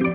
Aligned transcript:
Hallo, 0.00 0.12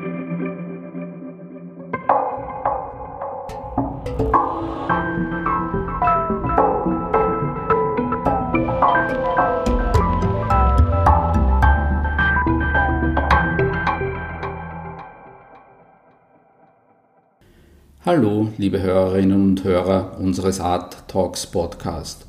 liebe 18.57 18.81
Hörerinnen 18.81 19.49
und 19.49 19.63
Hörer 19.63 20.17
unseres 20.19 20.59
Art 20.59 21.07
Talks 21.07 21.45
Podcast. 21.45 22.25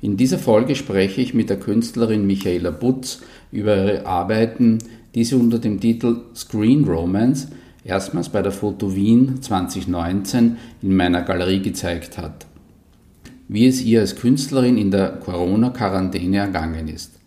In 0.00 0.16
dieser 0.16 0.38
Folge 0.38 0.76
spreche 0.76 1.20
ich 1.20 1.34
mit 1.34 1.50
der 1.50 1.58
Künstlerin 1.58 2.24
Michaela 2.24 2.70
Butz 2.70 3.22
über 3.50 3.76
ihre 3.76 4.06
Arbeiten, 4.06 4.78
die 5.14 5.24
sie 5.24 5.36
unter 5.36 5.58
dem 5.58 5.80
Titel 5.80 6.22
Screen 6.34 6.84
Romance 6.84 7.48
erstmals 7.84 8.28
bei 8.28 8.42
der 8.42 8.52
Foto 8.52 8.94
Wien 8.94 9.40
2019 9.42 10.56
in 10.82 10.96
meiner 10.96 11.22
Galerie 11.22 11.60
gezeigt 11.60 12.18
hat. 12.18 12.46
Wie 13.46 13.66
es 13.66 13.82
ihr 13.82 14.00
als 14.00 14.16
Künstlerin 14.16 14.78
in 14.78 14.90
der 14.90 15.10
Corona-Quarantäne 15.20 16.38
ergangen 16.38 16.88
ist. 16.88 17.20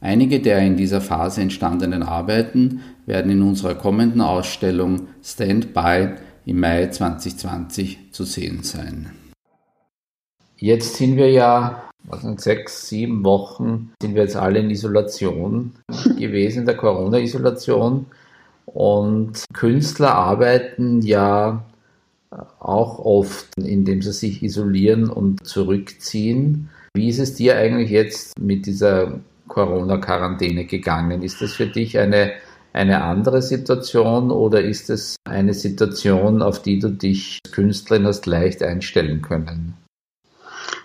Einige 0.00 0.40
der 0.40 0.58
in 0.58 0.76
dieser 0.76 1.00
Phase 1.00 1.40
entstandenen 1.40 2.02
Arbeiten 2.02 2.82
werden 3.06 3.32
in 3.32 3.42
unserer 3.42 3.74
kommenden 3.74 4.20
Ausstellung 4.20 5.08
Stand 5.22 5.72
By 5.72 6.10
im 6.44 6.60
Mai 6.60 6.88
2020 6.88 8.12
zu 8.12 8.24
sehen 8.24 8.62
sein. 8.62 9.10
Jetzt 10.58 10.96
sind 10.96 11.16
wir 11.16 11.30
ja, 11.30 11.84
was 12.04 12.22
sind 12.22 12.40
sechs, 12.40 12.88
sieben 12.88 13.24
Wochen, 13.24 13.92
sind 14.00 14.14
wir 14.14 14.22
jetzt 14.22 14.36
alle 14.36 14.60
in 14.60 14.70
Isolation 14.70 15.72
gewesen, 16.18 16.60
in 16.60 16.66
der 16.66 16.76
Corona-Isolation. 16.76 18.06
Und 18.66 19.44
Künstler 19.52 20.14
arbeiten 20.14 21.02
ja 21.02 21.64
auch 22.58 22.98
oft, 22.98 23.56
indem 23.56 24.02
sie 24.02 24.12
sich 24.12 24.42
isolieren 24.42 25.08
und 25.08 25.46
zurückziehen. 25.46 26.68
Wie 26.94 27.08
ist 27.08 27.18
es 27.18 27.34
dir 27.34 27.56
eigentlich 27.56 27.90
jetzt 27.90 28.38
mit 28.38 28.66
dieser 28.66 29.20
Corona-Quarantäne 29.48 30.64
gegangen? 30.64 31.22
Ist 31.22 31.40
das 31.40 31.52
für 31.52 31.66
dich 31.66 31.98
eine 31.98 32.32
eine 32.74 33.02
andere 33.02 33.40
Situation 33.40 34.32
oder 34.32 34.60
ist 34.60 34.90
es 34.90 35.14
eine 35.24 35.54
Situation, 35.54 36.42
auf 36.42 36.60
die 36.60 36.80
du 36.80 36.90
dich 36.90 37.38
als 37.44 37.52
Künstlerin 37.52 38.04
hast 38.04 38.26
leicht 38.26 38.62
einstellen 38.64 39.22
können? 39.22 39.74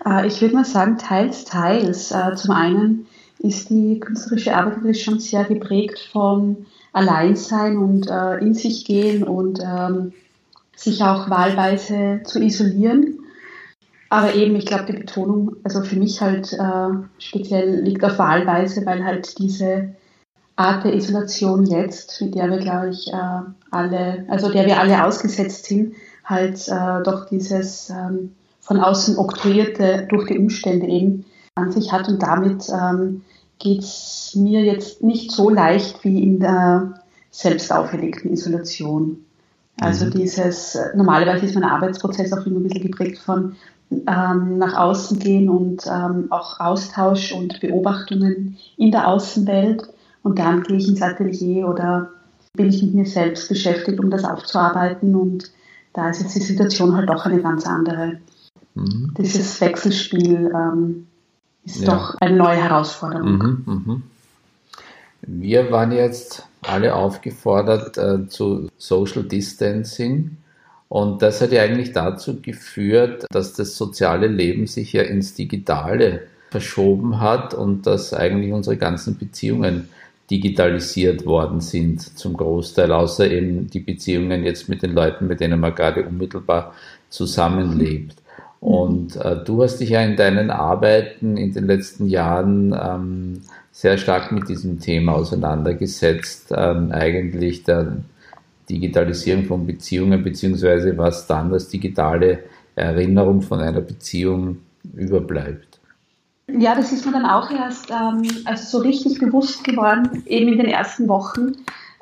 Äh, 0.04 0.26
ich 0.26 0.40
würde 0.40 0.54
mal 0.54 0.64
sagen, 0.64 0.98
teils, 0.98 1.44
teils. 1.44 2.10
Äh, 2.12 2.34
zum 2.34 2.52
einen 2.52 3.06
ist 3.38 3.70
die 3.70 4.00
künstlerische 4.00 4.54
Arbeit 4.54 4.78
natürlich 4.78 5.04
schon 5.04 5.20
sehr 5.20 5.44
geprägt 5.44 5.98
von 6.12 6.66
Alleinsein 6.92 7.78
und 7.78 8.08
äh, 8.08 8.38
in 8.38 8.54
sich 8.54 8.84
gehen 8.84 9.22
und 9.22 9.60
ähm, 9.60 10.12
sich 10.76 11.02
auch 11.02 11.30
wahlweise 11.30 12.20
zu 12.24 12.40
isolieren. 12.40 13.18
Aber 14.08 14.34
eben, 14.34 14.56
ich 14.56 14.66
glaube, 14.66 14.86
die 14.86 14.98
Betonung, 14.98 15.56
also 15.62 15.82
für 15.82 15.94
mich 15.94 16.20
halt 16.20 16.58
speziell 17.18 17.80
liegt 17.82 18.02
auf 18.02 18.18
wahlweise, 18.18 18.84
weil 18.84 19.04
halt 19.04 19.38
diese 19.38 19.94
Art 20.56 20.82
der 20.82 20.94
Isolation 20.94 21.64
jetzt, 21.64 22.20
mit 22.20 22.34
der 22.34 22.50
wir, 22.50 22.58
glaube 22.58 22.88
ich, 22.88 23.12
alle, 23.70 24.24
also 24.26 24.50
der 24.50 24.66
wir 24.66 24.80
alle 24.80 25.04
ausgesetzt 25.04 25.66
sind, 25.66 25.94
halt 26.24 26.66
doch 26.68 27.26
dieses 27.26 27.90
ähm, 27.90 28.32
von 28.60 28.78
außen 28.80 29.18
oktroyierte 29.18 30.06
durch 30.08 30.28
die 30.28 30.38
Umstände 30.38 30.86
eben 30.86 31.24
an 31.54 31.72
sich 31.72 31.92
hat. 31.92 32.08
Und 32.08 32.22
damit 32.22 32.68
ähm, 32.68 33.22
geht 33.58 33.80
es 33.80 34.32
mir 34.34 34.62
jetzt 34.62 35.02
nicht 35.02 35.32
so 35.32 35.50
leicht 35.50 36.04
wie 36.04 36.22
in 36.22 36.40
der 36.40 36.94
selbst 37.30 37.72
auferlegten 37.72 38.32
Isolation. 38.32 39.24
Also 39.80 40.06
mhm. 40.06 40.10
dieses, 40.10 40.78
normalerweise 40.94 41.46
ist 41.46 41.54
mein 41.54 41.64
Arbeitsprozess 41.64 42.32
auch 42.32 42.44
immer 42.46 42.60
ein 42.60 42.64
bisschen 42.64 42.82
geprägt 42.82 43.18
von 43.18 43.56
ähm, 43.90 44.58
nach 44.58 44.76
außen 44.76 45.18
gehen 45.18 45.48
und 45.48 45.84
ähm, 45.86 46.26
auch 46.30 46.60
Austausch 46.60 47.32
und 47.32 47.60
Beobachtungen 47.60 48.56
in 48.76 48.90
der 48.90 49.08
Außenwelt. 49.08 49.82
Und 50.22 50.38
dann 50.38 50.62
gehe 50.62 50.76
ich 50.76 50.88
ins 50.88 51.02
Atelier 51.02 51.66
oder 51.66 52.10
bin 52.52 52.68
ich 52.68 52.82
mit 52.82 52.94
mir 52.94 53.06
selbst 53.06 53.48
beschäftigt, 53.48 53.98
um 54.00 54.10
das 54.10 54.24
aufzuarbeiten. 54.24 55.14
Und 55.14 55.50
da 55.92 56.10
ist 56.10 56.20
jetzt 56.20 56.36
die 56.36 56.40
Situation 56.40 56.96
halt 56.96 57.08
doch 57.08 57.24
eine 57.26 57.40
ganz 57.40 57.66
andere. 57.66 58.18
Mhm. 58.74 59.14
Dieses 59.18 59.60
Wechselspiel 59.60 60.50
ähm, 60.54 61.06
ist 61.64 61.82
ja. 61.82 61.94
doch 61.94 62.14
eine 62.20 62.36
neue 62.36 62.56
Herausforderung. 62.56 63.62
Mhm, 63.66 63.82
mh. 63.86 64.00
Wir 65.22 65.70
waren 65.70 65.92
jetzt 65.92 66.46
alle 66.62 66.94
aufgefordert 66.94 67.98
äh, 67.98 68.26
zu 68.28 68.68
Social 68.78 69.24
Distancing. 69.24 70.36
Und 70.88 71.22
das 71.22 71.40
hat 71.40 71.52
ja 71.52 71.62
eigentlich 71.62 71.92
dazu 71.92 72.40
geführt, 72.40 73.26
dass 73.30 73.52
das 73.52 73.76
soziale 73.76 74.26
Leben 74.26 74.66
sich 74.66 74.92
ja 74.92 75.02
ins 75.02 75.34
Digitale 75.34 76.22
verschoben 76.50 77.20
hat 77.20 77.54
und 77.54 77.86
dass 77.86 78.12
eigentlich 78.12 78.52
unsere 78.52 78.76
ganzen 78.76 79.16
Beziehungen 79.16 79.88
digitalisiert 80.30 81.26
worden 81.26 81.60
sind 81.60 82.00
zum 82.18 82.36
Großteil, 82.36 82.92
außer 82.92 83.30
eben 83.30 83.68
die 83.68 83.80
Beziehungen 83.80 84.44
jetzt 84.44 84.68
mit 84.68 84.82
den 84.82 84.92
Leuten, 84.92 85.26
mit 85.26 85.40
denen 85.40 85.60
man 85.60 85.74
gerade 85.74 86.04
unmittelbar 86.04 86.74
zusammenlebt. 87.08 88.19
Und 88.60 89.16
äh, 89.16 89.42
du 89.42 89.62
hast 89.62 89.78
dich 89.78 89.90
ja 89.90 90.02
in 90.02 90.16
deinen 90.16 90.50
Arbeiten 90.50 91.38
in 91.38 91.52
den 91.52 91.66
letzten 91.66 92.06
Jahren 92.06 92.78
ähm, 92.78 93.40
sehr 93.72 93.96
stark 93.96 94.32
mit 94.32 94.48
diesem 94.48 94.78
Thema 94.78 95.14
auseinandergesetzt, 95.14 96.52
ähm, 96.54 96.92
eigentlich 96.92 97.64
der 97.64 97.96
Digitalisierung 98.68 99.44
von 99.44 99.66
Beziehungen, 99.66 100.22
beziehungsweise 100.22 100.96
was 100.98 101.26
dann 101.26 101.52
als 101.52 101.68
digitale 101.68 102.40
Erinnerung 102.76 103.40
von 103.40 103.60
einer 103.60 103.80
Beziehung 103.80 104.58
überbleibt. 104.94 105.80
Ja, 106.58 106.74
das 106.74 106.92
ist 106.92 107.06
mir 107.06 107.12
dann 107.12 107.26
auch 107.26 107.50
erst 107.50 107.90
ähm, 107.90 108.22
also 108.44 108.78
so 108.78 108.84
richtig 108.84 109.18
bewusst 109.18 109.64
geworden, 109.64 110.22
eben 110.26 110.52
in 110.52 110.58
den 110.58 110.68
ersten 110.68 111.08
Wochen. 111.08 111.52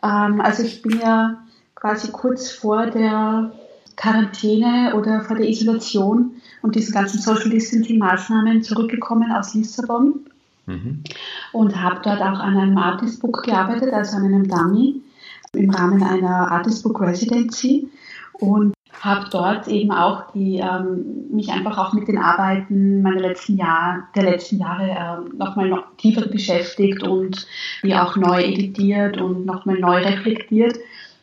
Ähm, 0.02 0.40
also 0.40 0.64
ich 0.64 0.82
bin 0.82 0.98
ja 1.00 1.38
quasi 1.74 2.10
kurz 2.10 2.50
vor 2.50 2.86
der 2.86 3.52
Quarantäne 3.96 4.94
oder 4.96 5.20
vor 5.20 5.36
der 5.36 5.48
Isolation 5.48 6.37
und 6.62 6.74
diesen 6.74 6.92
ganzen 6.92 7.20
Social 7.20 7.50
Distancing 7.50 7.98
Maßnahmen 7.98 8.62
zurückgekommen 8.62 9.30
aus 9.32 9.54
Lissabon 9.54 10.20
mhm. 10.66 11.02
und 11.52 11.80
habe 11.80 12.00
dort 12.02 12.20
auch 12.20 12.40
an 12.40 12.56
einem 12.56 12.78
Artist 12.78 13.20
Book 13.20 13.42
gearbeitet, 13.44 13.92
also 13.92 14.16
an 14.16 14.24
einem 14.24 14.48
Dummy 14.48 15.00
im 15.52 15.70
Rahmen 15.70 16.02
einer 16.02 16.50
Artist 16.50 16.82
Book 16.82 17.00
Residency 17.00 17.88
und 18.34 18.74
habe 19.00 19.26
dort 19.30 19.68
eben 19.68 19.92
auch 19.92 20.32
die, 20.32 20.58
ähm, 20.58 21.28
mich 21.30 21.50
einfach 21.50 21.78
auch 21.78 21.92
mit 21.92 22.08
den 22.08 22.18
Arbeiten 22.18 23.02
meiner 23.02 23.20
letzten 23.20 23.56
Jahre, 23.56 24.02
der 24.14 24.24
letzten 24.24 24.58
Jahre 24.58 24.88
ähm, 24.88 25.38
nochmal 25.38 25.68
noch 25.68 25.84
tiefer 25.96 26.26
beschäftigt 26.26 27.02
und 27.02 27.46
die 27.82 27.94
auch 27.94 28.16
neu 28.16 28.42
editiert 28.42 29.20
und 29.20 29.46
nochmal 29.46 29.78
neu 29.78 30.02
reflektiert. 30.02 30.78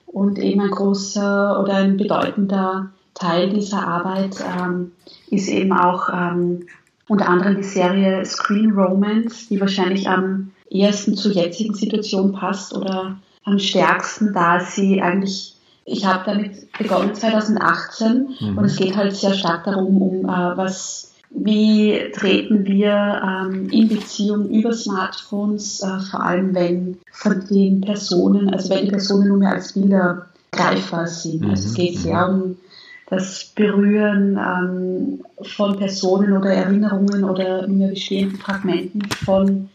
Und 0.08 0.40
eben 0.40 0.62
ein 0.62 0.72
großer 0.72 1.60
oder 1.62 1.74
ein 1.74 1.98
bedeutender 1.98 2.92
Teil 3.16 3.50
dieser 3.50 3.88
Arbeit 3.88 4.36
ähm, 4.42 4.92
ist 5.32 5.50
eben 5.50 5.74
auch 5.74 6.10
ähm, 6.10 6.68
unter 7.08 7.28
anderem 7.28 7.56
die 7.58 7.64
Serie 7.64 8.24
Screen 8.26 8.72
Romance, 8.72 9.48
die 9.50 9.60
wahrscheinlich 9.60 10.08
am 10.08 10.52
ehesten 10.70 11.16
zur 11.16 11.32
jetzigen 11.32 11.74
Situation 11.74 12.34
passt 12.34 12.76
oder 12.76 13.18
am 13.44 13.60
stärksten, 13.60 14.34
da 14.34 14.60
sie 14.60 15.02
eigentlich 15.02 15.56
ich 15.88 16.04
habe 16.04 16.24
damit 16.26 16.72
begonnen 16.78 17.14
2018 17.14 18.36
mhm. 18.40 18.58
und 18.58 18.66
es 18.66 18.76
geht 18.76 18.98
halt 18.98 19.16
sehr 19.16 19.36
stark 19.36 19.66
darum, 19.66 20.02
um 20.02 20.26
äh, 20.26 20.58
was, 20.58 21.14
wie 21.30 22.12
treten 22.12 22.66
wir 22.66 23.22
ähm, 23.24 23.70
in 23.70 23.88
Beziehung 23.88 24.50
über 24.50 24.74
Smartphones, 24.74 25.82
äh, 25.82 26.00
vor 26.10 26.24
allem 26.24 26.56
wenn 26.56 26.98
von 27.12 27.46
den 27.48 27.82
Personen, 27.82 28.50
also 28.52 28.72
wenn 28.72 28.86
die 28.86 28.92
Personen 28.92 29.28
nur 29.28 29.38
mehr 29.38 29.52
als 29.52 29.74
Bilder 29.74 30.26
greifbar 30.52 31.06
sind. 31.06 31.42
Mhm. 31.42 31.52
Also 31.52 31.68
es 31.68 31.76
geht 31.76 32.00
sehr 32.00 32.28
mhm. 32.28 32.42
um 32.42 32.58
das 33.08 33.52
Berühren 33.56 34.38
ähm, 34.38 35.26
von 35.42 35.78
Personen 35.78 36.36
oder 36.36 36.50
Erinnerungen 36.50 37.24
oder 37.24 37.68
nur 37.68 37.90
bestehenden 37.90 38.40
Fragmenten 38.40 39.04
von 39.24 39.70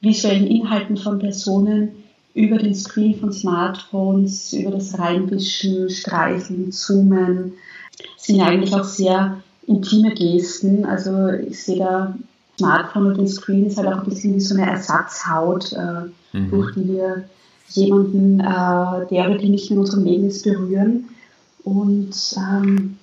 visuellen 0.00 0.46
Inhalten 0.46 0.96
von 0.96 1.18
Personen 1.18 1.90
über 2.34 2.56
den 2.58 2.74
Screen 2.74 3.18
von 3.18 3.32
Smartphones, 3.32 4.52
über 4.52 4.70
das 4.70 4.98
Reinwischen, 4.98 5.90
Streicheln, 5.90 6.72
Zoomen, 6.72 7.52
sind 8.16 8.40
eigentlich 8.40 8.74
auch 8.74 8.84
sehr 8.84 9.42
intime 9.66 10.14
Gesten. 10.14 10.84
Also 10.86 11.28
ich 11.28 11.62
sehe 11.62 11.78
da 11.78 12.14
Smartphone 12.58 13.06
und 13.08 13.18
den 13.18 13.28
Screen 13.28 13.66
ist 13.66 13.78
halt 13.78 13.88
auch 13.88 14.02
ein 14.02 14.08
bisschen 14.08 14.34
wie 14.34 14.40
so 14.40 14.54
eine 14.54 14.70
Ersatzhaut, 14.70 15.72
äh, 15.72 16.36
mhm. 16.36 16.50
durch 16.50 16.74
die 16.74 16.88
wir 16.88 17.24
jemanden, 17.68 18.40
äh, 18.40 19.06
der 19.10 19.28
oder 19.28 19.38
die 19.38 19.48
nicht 19.48 19.70
in 19.70 19.78
unserem 19.78 20.04
Leben 20.04 20.28
ist, 20.28 20.44
berühren. 20.44 21.08
Und 21.64 22.14
ähm, 22.36 22.98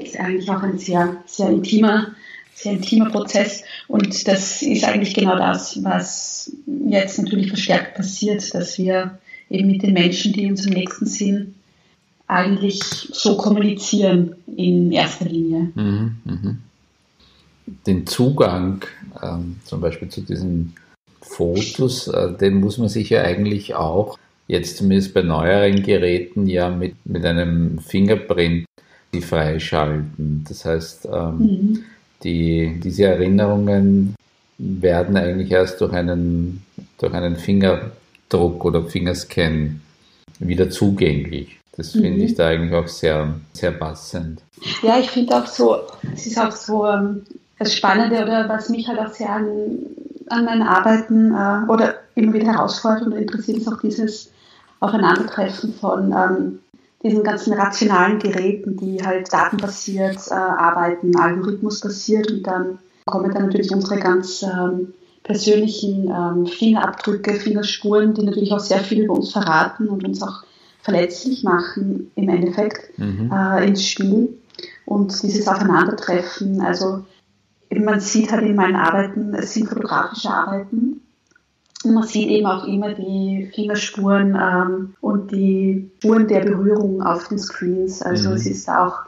ist 0.00 0.18
eigentlich 0.18 0.50
auch 0.50 0.62
ein 0.62 0.78
sehr, 0.78 1.16
sehr 1.26 1.48
intimer 1.48 2.14
sehr 2.54 2.72
intimer 2.72 3.10
Prozess 3.10 3.64
und 3.88 4.26
das 4.28 4.62
ist 4.62 4.84
eigentlich 4.84 5.14
genau 5.14 5.36
das, 5.36 5.82
was 5.82 6.52
jetzt 6.88 7.18
natürlich 7.18 7.48
verstärkt 7.48 7.96
passiert, 7.96 8.54
dass 8.54 8.78
wir 8.78 9.18
eben 9.50 9.68
mit 9.68 9.82
den 9.82 9.92
Menschen, 9.92 10.32
die 10.32 10.48
uns 10.48 10.66
am 10.66 10.72
nächsten 10.72 11.06
sind, 11.06 11.54
eigentlich 12.26 12.80
so 12.82 13.36
kommunizieren 13.36 14.36
in 14.56 14.92
erster 14.92 15.26
Linie. 15.26 15.72
Mhm, 15.74 16.16
mh. 16.24 16.56
Den 17.86 18.06
Zugang 18.06 18.84
ähm, 19.22 19.56
zum 19.64 19.80
Beispiel 19.80 20.08
zu 20.08 20.20
diesen 20.20 20.74
Fotos, 21.20 22.08
äh, 22.08 22.36
den 22.36 22.60
muss 22.60 22.78
man 22.78 22.88
sich 22.88 23.10
ja 23.10 23.22
eigentlich 23.22 23.74
auch 23.74 24.18
jetzt 24.46 24.76
zumindest 24.76 25.14
bei 25.14 25.22
neueren 25.22 25.82
Geräten 25.82 26.46
ja 26.46 26.70
mit, 26.70 26.94
mit 27.04 27.24
einem 27.24 27.78
Fingerprint 27.78 28.66
freischalten. 29.20 30.44
Das 30.48 30.64
heißt, 30.64 31.08
ähm, 31.12 31.38
mhm. 31.38 31.84
die, 32.22 32.80
diese 32.82 33.04
Erinnerungen 33.04 34.14
werden 34.58 35.16
eigentlich 35.16 35.50
erst 35.50 35.80
durch 35.80 35.92
einen, 35.92 36.62
durch 36.98 37.12
einen 37.12 37.36
Fingerdruck 37.36 38.64
oder 38.64 38.84
Fingerscan 38.84 39.80
wieder 40.38 40.70
zugänglich. 40.70 41.58
Das 41.76 41.94
mhm. 41.94 42.00
finde 42.00 42.24
ich 42.24 42.34
da 42.34 42.48
eigentlich 42.48 42.74
auch 42.74 42.88
sehr, 42.88 43.34
sehr 43.52 43.72
passend. 43.72 44.42
Ja, 44.82 44.98
ich 44.98 45.10
finde 45.10 45.36
auch 45.36 45.46
so, 45.46 45.78
es 46.12 46.26
ist 46.26 46.38
auch 46.38 46.52
so 46.52 46.86
ähm, 46.86 47.22
das 47.58 47.74
Spannende 47.74 48.22
oder 48.22 48.48
was 48.48 48.68
mich 48.68 48.86
halt 48.88 48.98
auch 48.98 49.12
sehr 49.12 49.30
an, 49.30 49.78
an 50.28 50.44
meinen 50.44 50.62
Arbeiten 50.62 51.32
äh, 51.32 51.70
oder 51.70 51.96
immer 52.14 52.32
wieder 52.32 52.52
herausfordert 52.52 53.06
und 53.06 53.12
interessiert, 53.12 53.58
ist 53.58 53.68
auch 53.68 53.80
dieses 53.80 54.30
Aufeinandertreffen 54.80 55.74
von 55.74 56.12
ähm, 56.12 56.58
diesen 57.02 57.22
ganzen 57.22 57.52
rationalen 57.52 58.18
Geräten, 58.18 58.76
die 58.76 59.04
halt 59.04 59.32
datenbasiert 59.32 60.18
äh, 60.30 60.34
arbeiten, 60.34 61.16
algorithmusbasiert 61.16 62.30
und 62.30 62.42
dann 62.42 62.78
kommen 63.04 63.32
dann 63.32 63.46
natürlich 63.46 63.72
unsere 63.72 63.98
ganz 63.98 64.42
ähm, 64.42 64.94
persönlichen 65.22 66.10
ähm, 66.10 66.46
Fingerabdrücke, 66.46 67.34
Fingerspuren, 67.34 68.14
die 68.14 68.24
natürlich 68.24 68.52
auch 68.52 68.60
sehr 68.60 68.80
viel 68.80 69.04
über 69.04 69.14
uns 69.14 69.32
verraten 69.32 69.88
und 69.88 70.04
uns 70.04 70.22
auch 70.22 70.44
verletzlich 70.82 71.44
machen 71.44 72.10
im 72.14 72.28
Endeffekt 72.28 72.98
mhm. 72.98 73.30
äh, 73.32 73.66
ins 73.66 73.86
Spiel. 73.86 74.38
Und 74.84 75.22
dieses 75.22 75.48
Aufeinandertreffen, 75.48 76.60
also 76.60 77.04
man 77.74 78.00
sieht 78.00 78.32
halt 78.32 78.44
in 78.44 78.54
meinen 78.54 78.76
Arbeiten, 78.76 79.34
es 79.34 79.54
sind 79.54 79.68
fotografische 79.68 80.30
Arbeiten, 80.30 81.00
man 81.92 82.04
sieht 82.04 82.28
eben 82.28 82.46
auch 82.46 82.66
immer 82.66 82.94
die 82.94 83.50
Fingerspuren 83.54 84.38
ähm, 84.40 84.94
und 85.00 85.30
die 85.30 85.90
Spuren 85.98 86.28
der 86.28 86.40
Berührung 86.40 87.02
auf 87.02 87.28
den 87.28 87.38
Screens. 87.38 88.02
Also 88.02 88.30
mhm. 88.30 88.36
es 88.36 88.46
ist 88.46 88.68
auch 88.68 89.00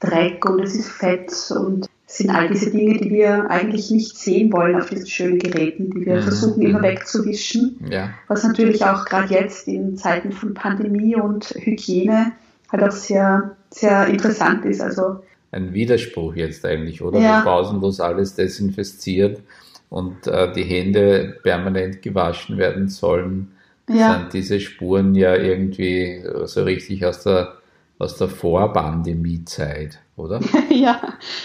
Dreck 0.00 0.44
und 0.48 0.60
es 0.60 0.74
ist 0.74 0.88
Fett 0.88 1.32
und 1.50 1.86
es 2.06 2.18
sind 2.18 2.30
all 2.30 2.48
diese 2.48 2.70
Dinge, 2.70 2.98
die 2.98 3.10
wir 3.10 3.50
eigentlich 3.50 3.90
nicht 3.90 4.16
sehen 4.16 4.52
wollen 4.52 4.76
auf 4.76 4.88
diesen 4.88 5.06
schönen 5.06 5.38
Geräten, 5.38 5.90
die 5.90 6.06
wir 6.06 6.16
mhm. 6.16 6.22
versuchen 6.22 6.62
immer 6.62 6.78
mhm. 6.78 6.84
wegzuwischen. 6.84 7.86
Ja. 7.90 8.10
Was 8.26 8.42
natürlich 8.42 8.84
auch 8.84 9.04
gerade 9.04 9.32
jetzt 9.32 9.68
in 9.68 9.96
Zeiten 9.96 10.32
von 10.32 10.54
Pandemie 10.54 11.14
und 11.14 11.50
Hygiene 11.50 12.32
halt 12.72 12.82
auch 12.82 12.90
sehr, 12.90 13.56
sehr 13.70 14.06
interessant 14.06 14.64
ist. 14.64 14.80
Also 14.80 15.20
ein 15.52 15.72
Widerspruch 15.72 16.34
jetzt 16.34 16.64
eigentlich, 16.64 17.02
oder? 17.02 17.20
Ja. 17.20 17.40
Pausenlos 17.42 18.00
alles 18.00 18.34
desinfiziert 18.34 19.40
und 19.90 20.26
äh, 20.26 20.52
die 20.52 20.64
Hände 20.64 21.38
permanent 21.42 22.00
gewaschen 22.00 22.56
werden 22.56 22.88
sollen, 22.88 23.52
ja. 23.88 24.14
sind 24.14 24.32
diese 24.32 24.60
Spuren 24.60 25.14
ja 25.14 25.34
irgendwie 25.34 26.22
so 26.44 26.62
richtig 26.62 27.04
aus 27.04 27.24
der, 27.24 27.54
aus 27.98 28.16
der 28.16 28.28
Vorpandemie-Zeit, 28.28 29.98
oder? 30.16 30.40
ja, 30.70 31.00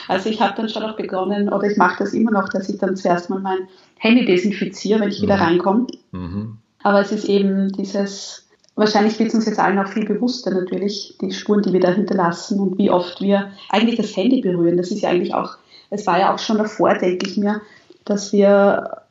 also 0.08 0.30
ich 0.30 0.40
habe 0.40 0.54
dann 0.56 0.70
schon 0.70 0.84
auch 0.84 0.96
begonnen, 0.96 1.50
oder 1.50 1.70
ich 1.70 1.78
mache 1.78 2.04
das 2.04 2.14
immer 2.14 2.32
noch, 2.32 2.48
dass 2.50 2.70
ich 2.70 2.78
dann 2.78 2.96
zuerst 2.96 3.30
mal 3.30 3.40
mein 3.40 3.68
Handy 3.98 4.26
desinfiziere, 4.26 5.02
wenn 5.02 5.10
ich 5.10 5.22
wieder 5.22 5.38
mhm. 5.38 5.42
reinkomme. 5.42 5.88
Mhm. 6.12 6.58
Aber 6.84 7.02
es 7.02 7.12
ist 7.12 7.26
eben 7.26 7.72
dieses, 7.72 8.48
wahrscheinlich 8.76 9.18
wird 9.18 9.30
es 9.30 9.36
uns 9.36 9.48
jetzt 9.48 9.60
allen 9.60 9.80
auch 9.80 9.88
viel 9.88 10.06
bewusster 10.06 10.52
natürlich, 10.52 11.18
die 11.20 11.32
Spuren, 11.32 11.64
die 11.64 11.74
wir 11.74 11.80
da 11.80 11.90
hinterlassen 11.90 12.60
und 12.60 12.78
wie 12.78 12.92
oft 12.92 13.22
wir 13.22 13.52
eigentlich 13.70 13.96
das 13.96 14.16
Handy 14.16 14.42
berühren. 14.42 14.78
Das 14.78 14.92
ist 14.92 15.02
ja 15.02 15.10
eigentlich 15.10 15.34
auch, 15.34 15.58
es 15.90 16.06
war 16.06 16.20
ja 16.20 16.32
auch 16.32 16.40
schon 16.40 16.60
davor, 16.60 16.94
denke 16.94 17.28
ich 17.28 17.38
mir, 17.38 17.62
dass 18.06 18.32
wir 18.32 19.02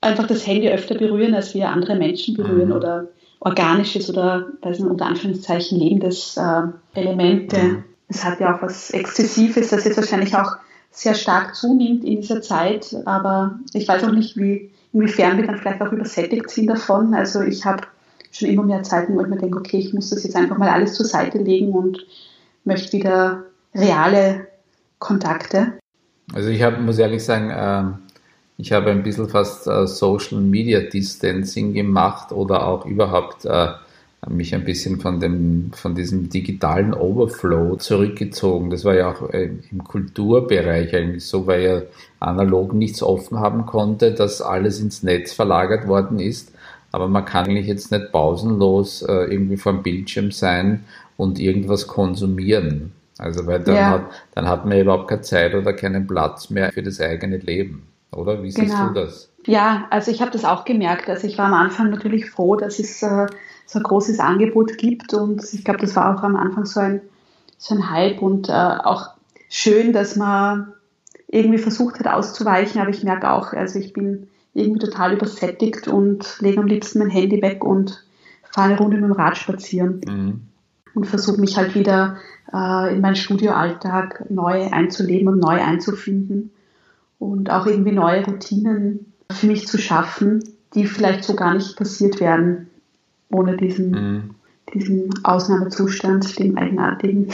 einfach 0.00 0.26
das 0.26 0.46
Handy 0.46 0.68
öfter 0.68 0.96
berühren, 0.96 1.34
als 1.34 1.54
wir 1.54 1.68
andere 1.68 1.96
Menschen 1.96 2.36
berühren 2.36 2.68
mhm. 2.68 2.74
oder 2.74 3.08
organisches 3.40 4.08
oder 4.08 4.46
weiß 4.62 4.78
nicht, 4.78 4.90
unter 4.90 5.06
Anführungszeichen 5.06 5.78
lebendes 5.78 6.36
äh, 6.36 6.62
Elemente. 6.98 7.58
Mhm. 7.58 7.84
Es 8.08 8.24
hat 8.24 8.40
ja 8.40 8.54
auch 8.54 8.62
was 8.62 8.90
Exzessives, 8.90 9.70
das 9.70 9.84
jetzt 9.84 9.96
wahrscheinlich 9.96 10.34
auch 10.36 10.56
sehr 10.90 11.14
stark 11.14 11.54
zunimmt 11.56 12.04
in 12.04 12.20
dieser 12.20 12.40
Zeit, 12.40 12.96
aber 13.04 13.58
ich 13.72 13.88
weiß 13.88 14.04
auch 14.04 14.12
nicht, 14.12 14.36
wie, 14.36 14.70
inwiefern 14.92 15.36
wir 15.36 15.46
dann 15.46 15.58
vielleicht 15.58 15.82
auch 15.82 15.90
übersättigt 15.90 16.48
sind 16.50 16.68
davon. 16.68 17.14
Also 17.14 17.40
ich 17.40 17.64
habe 17.64 17.82
schon 18.30 18.48
immer 18.48 18.62
mehr 18.62 18.82
Zeiten, 18.82 19.16
wo 19.16 19.22
ich 19.22 19.26
mir 19.26 19.38
denke, 19.38 19.58
okay, 19.58 19.78
ich 19.78 19.92
muss 19.92 20.10
das 20.10 20.22
jetzt 20.22 20.36
einfach 20.36 20.56
mal 20.56 20.68
alles 20.68 20.94
zur 20.94 21.06
Seite 21.06 21.38
legen 21.38 21.72
und 21.72 22.06
möchte 22.64 22.92
wieder 22.92 23.42
reale 23.74 24.46
Kontakte. 24.98 25.72
Also 26.32 26.48
ich 26.48 26.62
hab, 26.62 26.80
muss 26.80 26.98
ehrlich 26.98 27.24
sagen, 27.24 27.50
äh, 27.50 28.13
ich 28.56 28.72
habe 28.72 28.90
ein 28.90 29.02
bisschen 29.02 29.28
fast 29.28 29.66
äh, 29.66 29.86
Social 29.86 30.40
Media 30.40 30.80
Distancing 30.80 31.74
gemacht 31.74 32.32
oder 32.32 32.66
auch 32.66 32.86
überhaupt 32.86 33.44
äh, 33.44 33.68
mich 34.28 34.54
ein 34.54 34.64
bisschen 34.64 35.00
von 35.00 35.20
dem, 35.20 35.70
von 35.74 35.94
diesem 35.94 36.30
digitalen 36.30 36.94
Overflow 36.94 37.76
zurückgezogen. 37.76 38.70
Das 38.70 38.84
war 38.84 38.94
ja 38.94 39.12
auch 39.12 39.28
äh, 39.30 39.50
im 39.70 39.84
Kulturbereich 39.84 40.94
eigentlich 40.94 41.26
so, 41.26 41.46
weil 41.46 41.62
ja 41.62 41.82
analog 42.20 42.74
nichts 42.74 43.02
offen 43.02 43.38
haben 43.40 43.66
konnte, 43.66 44.12
dass 44.12 44.40
alles 44.40 44.80
ins 44.80 45.02
Netz 45.02 45.32
verlagert 45.32 45.88
worden 45.88 46.20
ist. 46.20 46.52
Aber 46.92 47.08
man 47.08 47.24
kann 47.24 47.46
eigentlich 47.46 47.66
jetzt 47.66 47.90
nicht 47.90 48.12
pausenlos 48.12 49.02
äh, 49.02 49.24
irgendwie 49.24 49.56
vor 49.56 49.72
dem 49.72 49.82
Bildschirm 49.82 50.30
sein 50.30 50.84
und 51.16 51.40
irgendwas 51.40 51.88
konsumieren. 51.88 52.92
Also 53.18 53.46
weil 53.46 53.60
dann, 53.60 53.74
ja. 53.74 53.90
hat, 53.90 54.04
dann 54.34 54.48
hat 54.48 54.64
man 54.64 54.78
überhaupt 54.80 55.08
keine 55.08 55.22
Zeit 55.22 55.54
oder 55.54 55.72
keinen 55.72 56.06
Platz 56.06 56.50
mehr 56.50 56.72
für 56.72 56.82
das 56.82 57.00
eigene 57.00 57.38
Leben 57.38 57.82
oder? 58.16 58.42
Wie 58.42 58.50
siehst 58.50 58.72
genau. 58.72 58.88
du 58.88 58.94
das? 58.94 59.30
Ja, 59.46 59.86
also 59.90 60.10
ich 60.10 60.20
habe 60.20 60.30
das 60.30 60.44
auch 60.44 60.64
gemerkt. 60.64 61.08
Also 61.08 61.26
ich 61.26 61.38
war 61.38 61.46
am 61.46 61.54
Anfang 61.54 61.90
natürlich 61.90 62.30
froh, 62.30 62.56
dass 62.56 62.78
es 62.78 63.02
äh, 63.02 63.26
so 63.66 63.78
ein 63.78 63.82
großes 63.82 64.20
Angebot 64.20 64.78
gibt 64.78 65.14
und 65.14 65.42
ich 65.52 65.64
glaube, 65.64 65.80
das 65.80 65.96
war 65.96 66.16
auch 66.16 66.22
am 66.22 66.36
Anfang 66.36 66.66
so 66.66 66.80
ein, 66.80 67.00
so 67.58 67.74
ein 67.74 67.90
Hype 67.90 68.22
und 68.22 68.48
äh, 68.48 68.52
auch 68.52 69.10
schön, 69.48 69.92
dass 69.92 70.16
man 70.16 70.72
irgendwie 71.28 71.58
versucht 71.58 71.98
hat 71.98 72.06
auszuweichen, 72.06 72.80
aber 72.80 72.90
ich 72.90 73.02
merke 73.02 73.30
auch, 73.30 73.52
also 73.52 73.78
ich 73.78 73.92
bin 73.92 74.28
irgendwie 74.52 74.86
total 74.86 75.14
übersättigt 75.14 75.88
und 75.88 76.38
lege 76.40 76.60
am 76.60 76.66
liebsten 76.66 77.00
mein 77.00 77.10
Handy 77.10 77.42
weg 77.42 77.64
und 77.64 78.04
fahre 78.50 78.70
eine 78.70 78.78
Runde 78.78 78.96
mit 78.98 79.06
dem 79.06 79.12
Rad 79.12 79.36
spazieren 79.36 80.00
mhm. 80.06 80.40
und 80.94 81.06
versuche 81.06 81.40
mich 81.40 81.56
halt 81.56 81.74
wieder 81.74 82.18
äh, 82.52 82.94
in 82.94 83.00
meinen 83.00 83.16
Studioalltag 83.16 84.30
neu 84.30 84.70
einzuleben 84.70 85.28
und 85.28 85.40
neu 85.40 85.60
einzufinden 85.60 86.52
und 87.24 87.50
auch 87.50 87.66
irgendwie 87.66 87.92
neue 87.92 88.24
Routinen 88.24 89.12
für 89.30 89.46
mich 89.46 89.66
zu 89.66 89.78
schaffen, 89.78 90.44
die 90.74 90.86
vielleicht 90.86 91.24
so 91.24 91.34
gar 91.34 91.54
nicht 91.54 91.76
passiert 91.76 92.20
wären 92.20 92.68
ohne 93.30 93.56
diesen, 93.56 93.90
mhm. 93.90 94.30
diesen 94.72 95.10
Ausnahmezustand, 95.24 96.38
den 96.38 96.56
eigenartigen. 96.58 97.28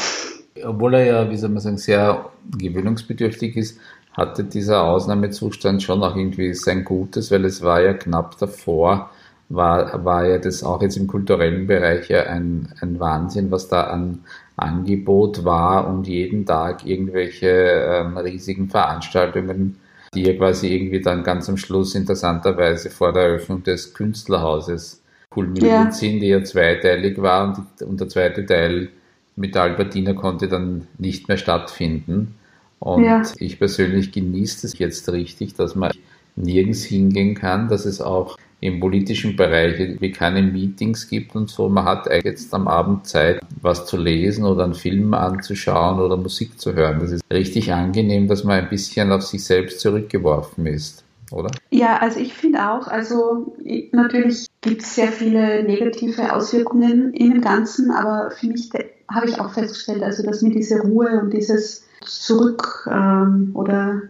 Obwohl 0.64 0.94
er 0.94 1.04
ja, 1.04 1.30
wie 1.30 1.36
soll 1.36 1.50
man 1.50 1.60
sagen, 1.60 1.78
sehr 1.78 2.30
gewöhnungsbedürftig 2.56 3.56
ist, 3.56 3.78
hatte 4.12 4.44
dieser 4.44 4.84
Ausnahmezustand 4.84 5.82
schon 5.82 6.02
auch 6.02 6.16
irgendwie 6.16 6.54
sein 6.54 6.84
Gutes, 6.84 7.30
weil 7.30 7.44
es 7.44 7.62
war 7.62 7.80
ja 7.80 7.94
knapp 7.94 8.38
davor, 8.38 9.10
war, 9.48 10.04
war 10.04 10.26
ja 10.26 10.38
das 10.38 10.62
auch 10.62 10.80
jetzt 10.82 10.96
im 10.96 11.06
kulturellen 11.06 11.66
Bereich 11.66 12.08
ja 12.08 12.24
ein, 12.24 12.68
ein 12.80 13.00
Wahnsinn, 13.00 13.50
was 13.50 13.68
da 13.68 13.84
an 13.84 14.20
Angebot 14.62 15.44
war 15.44 15.88
und 15.88 16.06
jeden 16.06 16.46
Tag 16.46 16.86
irgendwelche 16.86 17.48
ähm, 17.48 18.16
riesigen 18.16 18.68
Veranstaltungen, 18.68 19.78
die 20.14 20.22
ja 20.22 20.34
quasi 20.34 20.74
irgendwie 20.74 21.00
dann 21.00 21.22
ganz 21.22 21.48
am 21.48 21.56
Schluss 21.56 21.94
interessanterweise 21.94 22.90
vor 22.90 23.12
der 23.12 23.22
Eröffnung 23.24 23.62
des 23.62 23.94
Künstlerhauses 23.94 25.02
kulminiert 25.30 25.64
ja. 25.64 25.90
sind, 25.92 26.20
die 26.20 26.28
ja 26.28 26.42
zweiteilig 26.42 27.20
war 27.22 27.48
und, 27.48 27.66
die, 27.80 27.84
und 27.84 28.00
der 28.00 28.08
zweite 28.08 28.44
Teil 28.44 28.88
mit 29.36 29.54
der 29.54 29.62
Albertina 29.62 30.12
konnte 30.12 30.48
dann 30.48 30.86
nicht 30.98 31.28
mehr 31.28 31.36
stattfinden. 31.36 32.34
Und 32.80 33.04
ja. 33.04 33.22
ich 33.38 33.58
persönlich 33.58 34.10
genieße 34.10 34.66
es 34.66 34.78
jetzt 34.78 35.08
richtig, 35.12 35.54
dass 35.54 35.74
man 35.74 35.92
nirgends 36.36 36.82
hingehen 36.82 37.34
kann, 37.34 37.68
dass 37.68 37.84
es 37.84 38.00
auch 38.00 38.36
im 38.60 38.78
politischen 38.78 39.36
Bereich 39.36 39.78
wie 40.00 40.12
keine 40.12 40.42
Meetings 40.42 41.08
gibt 41.08 41.34
und 41.34 41.48
so. 41.48 41.68
Man 41.68 41.84
hat 41.84 42.06
jetzt 42.24 42.52
am 42.52 42.68
Abend 42.68 43.06
Zeit, 43.06 43.40
was 43.62 43.86
zu 43.86 43.96
lesen 43.96 44.44
oder 44.44 44.64
einen 44.64 44.74
Film 44.74 45.14
anzuschauen 45.14 45.98
oder 45.98 46.16
Musik 46.16 46.60
zu 46.60 46.74
hören. 46.74 47.00
Das 47.00 47.10
ist 47.10 47.24
richtig 47.32 47.72
angenehm, 47.72 48.28
dass 48.28 48.44
man 48.44 48.58
ein 48.58 48.68
bisschen 48.68 49.12
auf 49.12 49.22
sich 49.22 49.44
selbst 49.44 49.80
zurückgeworfen 49.80 50.66
ist. 50.66 51.04
Oder? 51.32 51.50
Ja, 51.70 51.98
also 51.98 52.18
ich 52.18 52.34
finde 52.34 52.70
auch, 52.70 52.88
also 52.88 53.54
natürlich 53.92 54.46
gibt 54.60 54.82
es 54.82 54.96
sehr 54.96 55.12
viele 55.12 55.62
negative 55.62 56.34
Auswirkungen 56.34 57.14
in 57.14 57.30
dem 57.30 57.40
Ganzen, 57.40 57.90
aber 57.92 58.32
für 58.32 58.48
mich 58.48 58.68
habe 59.08 59.28
ich 59.28 59.40
auch 59.40 59.52
festgestellt, 59.52 60.02
also 60.02 60.24
dass 60.24 60.42
mir 60.42 60.50
diese 60.50 60.80
Ruhe 60.80 61.20
und 61.20 61.32
dieses 61.32 61.86
Zurück 62.02 62.88
ähm, 62.90 63.50
oder 63.54 64.02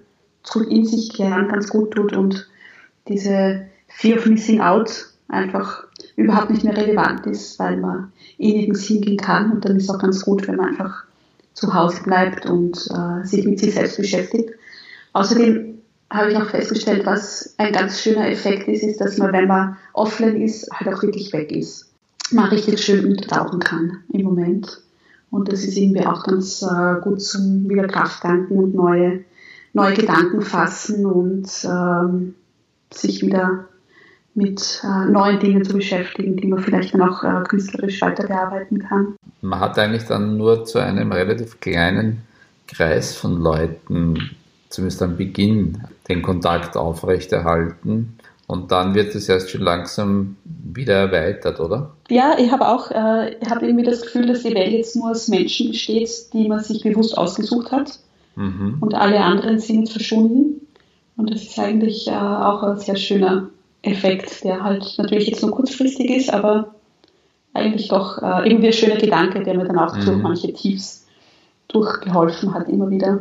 zurück 0.43 0.71
in 0.71 0.87
sich 0.87 1.13
kehren 1.13 1.49
ganz 1.49 1.69
gut 1.69 1.93
tut 1.93 2.17
und 2.17 2.49
diese 3.09 3.67
Fear 3.91 4.19
of 4.19 4.27
Missing 4.27 4.61
Out 4.61 5.07
einfach 5.29 5.85
überhaupt 6.17 6.51
nicht 6.51 6.65
mehr 6.65 6.77
relevant 6.77 7.27
ist, 7.27 7.59
weil 7.59 7.77
man 7.77 8.13
eh 8.39 8.53
nirgends 8.53 8.85
hingehen 8.85 9.17
kann. 9.17 9.53
Und 9.53 9.65
dann 9.65 9.77
ist 9.77 9.85
es 9.85 9.91
auch 9.91 9.99
ganz 9.99 10.25
gut, 10.25 10.47
wenn 10.49 10.57
man 10.57 10.71
einfach 10.71 11.05
zu 11.55 11.75
Hause 11.75 12.03
bleibt 12.03 12.47
und 12.47 12.77
äh, 12.91 13.27
sich 13.27 13.45
mit 13.45 13.59
sich 13.59 13.75
selbst 13.75 13.97
beschäftigt. 13.97 14.51
Außerdem 15.13 15.79
habe 16.11 16.33
ich 16.33 16.37
auch 16.37 16.49
festgestellt, 16.49 17.07
was 17.07 17.55
ein 17.59 17.73
ganz 17.73 18.01
schöner 18.01 18.29
Effekt 18.29 18.67
ist, 18.69 18.83
ist, 18.83 19.01
dass 19.01 19.19
man, 19.19 19.33
wenn 19.33 19.47
man 19.47 19.77
offline 19.93 20.41
ist, 20.41 20.71
halt 20.73 20.93
auch 20.93 21.03
wirklich 21.03 21.33
weg 21.33 21.53
ist. 21.53 21.91
Man 22.33 22.49
richtig 22.49 22.81
schön 22.81 23.05
untertauchen 23.05 23.61
kann 23.61 23.99
im 24.13 24.23
Moment. 24.23 24.83
Und 25.31 25.53
das 25.53 25.65
ist 25.65 25.77
irgendwie 25.77 26.07
auch 26.07 26.25
ganz 26.25 26.63
äh, 26.63 27.01
gut 27.03 27.23
zum 27.23 27.69
wieder 27.69 27.87
Kraft 27.87 28.23
tanken 28.23 28.59
und 28.59 28.75
neue, 28.75 29.25
neue 29.73 29.95
Gedanken 29.95 30.43
fassen 30.43 31.07
und 31.07 31.49
ähm, 31.65 32.35
sich 32.93 33.25
wieder 33.25 33.69
mit 34.35 34.83
äh, 34.85 35.11
neuen 35.11 35.39
Dingen 35.41 35.65
zu 35.65 35.75
beschäftigen, 35.75 36.37
die 36.37 36.47
man 36.47 36.61
vielleicht 36.61 36.95
dann 36.95 37.03
auch 37.03 37.23
äh, 37.25 37.43
künstlerisch 37.49 38.01
weiterbearbeiten 38.01 38.79
kann. 38.79 39.17
Man 39.41 39.61
hat 39.61 39.79
eigentlich 39.79 40.05
dann 40.05 40.37
nur 40.37 40.65
zu 40.65 40.79
einem 40.79 41.13
relativ 41.13 41.61
kleinen 41.61 42.23
Kreis 42.69 43.15
von 43.15 43.41
Leuten, 43.41 44.31
zumindest 44.69 45.03
am 45.03 45.17
Beginn, 45.17 45.83
den 46.09 46.23
Kontakt 46.23 46.77
aufrechterhalten. 46.77 48.19
Und 48.47 48.73
dann 48.73 48.95
wird 48.95 49.15
es 49.15 49.29
erst 49.29 49.51
schon 49.51 49.61
langsam 49.61 50.37
wieder 50.45 50.95
erweitert, 50.95 51.61
oder? 51.61 51.93
Ja, 52.09 52.37
ich 52.39 52.51
habe 52.51 52.67
auch 52.67 52.91
äh, 52.91 53.37
ich 53.41 53.49
habe 53.49 53.67
irgendwie 53.67 53.85
das 53.85 54.03
Gefühl, 54.03 54.27
dass 54.27 54.43
die 54.43 54.55
Welt 54.55 54.73
jetzt 54.73 54.97
nur 54.97 55.11
aus 55.11 55.29
Menschen 55.29 55.71
besteht, 55.71 56.11
die 56.33 56.49
man 56.49 56.61
sich 56.61 56.83
bewusst 56.83 57.17
ausgesucht 57.17 57.71
hat. 57.71 58.01
Mhm. 58.35 58.79
Und 58.81 58.95
alle 58.95 59.21
anderen 59.21 59.59
sind 59.61 59.89
verschwunden. 59.89 60.67
Und 61.17 61.31
das 61.31 61.43
ist 61.43 61.59
eigentlich 61.59 62.09
äh, 62.09 62.11
auch 62.11 62.63
ein 62.63 62.79
sehr 62.79 62.97
schöner 62.97 63.51
Effekt, 63.83 64.45
der 64.45 64.63
halt 64.63 64.95
natürlich 64.99 65.29
jetzt 65.29 65.43
nur 65.43 65.53
kurzfristig 65.53 66.11
ist, 66.11 66.33
aber 66.33 66.75
eigentlich 67.55 67.89
doch 67.89 68.19
äh, 68.19 68.49
irgendwie 68.49 68.69
ein 68.69 68.73
schöner 68.73 68.97
Gedanke, 68.97 69.43
der 69.43 69.55
mir 69.55 69.65
dann 69.65 69.79
auch 69.79 69.97
mhm. 69.97 70.05
durch 70.05 70.19
manche 70.19 70.53
Tiefs 70.53 71.07
durchgeholfen 71.69 72.55
hat, 72.55 72.69
immer 72.69 72.91
wieder. 72.91 73.21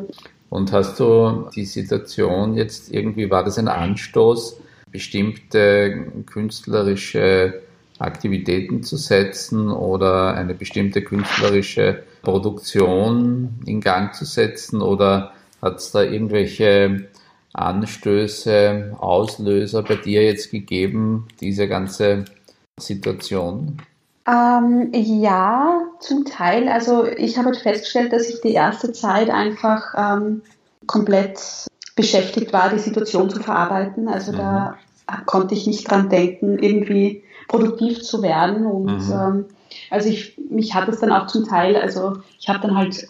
Und 0.50 0.72
hast 0.72 1.00
du 1.00 1.50
die 1.56 1.66
Situation 1.66 2.56
jetzt 2.56 2.92
irgendwie, 2.92 3.30
war 3.30 3.44
das 3.44 3.58
ein 3.58 3.68
Anstoß, 3.68 4.60
bestimmte 4.92 6.08
künstlerische 6.25 7.62
Aktivitäten 8.00 8.82
zu 8.82 8.98
setzen 8.98 9.70
oder 9.70 10.34
eine 10.34 10.56
bestimmte 10.56 11.04
künstlerische 11.04 12.04
Produktion 12.22 13.60
in 13.66 13.82
Gang 13.82 14.16
zu 14.16 14.25
setzen 14.25 14.82
oder 14.82 15.34
hat 15.62 15.78
es 15.78 15.92
da 15.92 16.01
irgendwelche 16.01 17.08
Anstöße, 17.60 18.96
Auslöser 19.00 19.84
bei 19.84 19.96
dir 19.96 20.24
jetzt 20.24 20.51
gegeben, 20.51 21.28
diese 21.42 21.68
ganze 21.68 22.25
Situation? 22.80 23.82
Ähm, 24.28 24.89
ja, 24.94 25.82
zum 26.00 26.25
Teil. 26.25 26.70
Also 26.70 27.06
ich 27.06 27.38
habe 27.38 27.48
halt 27.48 27.58
festgestellt, 27.58 28.13
dass 28.13 28.30
ich 28.30 28.42
die 28.42 28.54
erste 28.54 28.92
Zeit 28.92 29.30
einfach 29.30 29.94
ähm, 29.98 30.42
komplett 30.86 31.39
beschäftigt 31.96 32.54
war, 32.54 32.70
die 32.70 32.80
Situation 32.80 33.30
zu 33.30 33.42
verarbeiten. 33.42 34.08
Also 34.08 34.32
mhm. 34.32 34.38
da 34.38 34.78
konnte 35.25 35.56
ich 35.56 35.68
nicht 35.68 35.89
dran 35.89 36.10
denken, 36.10 36.60
irgendwie 36.60 37.24
produktiv 37.48 38.04
zu 38.04 38.22
werden. 38.22 38.66
Und 38.66 39.08
mhm. 39.08 39.12
ähm, 39.12 39.46
also 39.89 40.10
ich, 40.10 40.38
mich 40.50 40.75
hat 40.75 40.88
es 40.88 41.00
dann 41.00 41.12
auch 41.12 41.28
zum 41.28 41.46
Teil, 41.46 41.75
also 41.75 42.18
ich 42.39 42.48
habe 42.50 42.60
dann 42.60 42.78
halt 42.78 43.08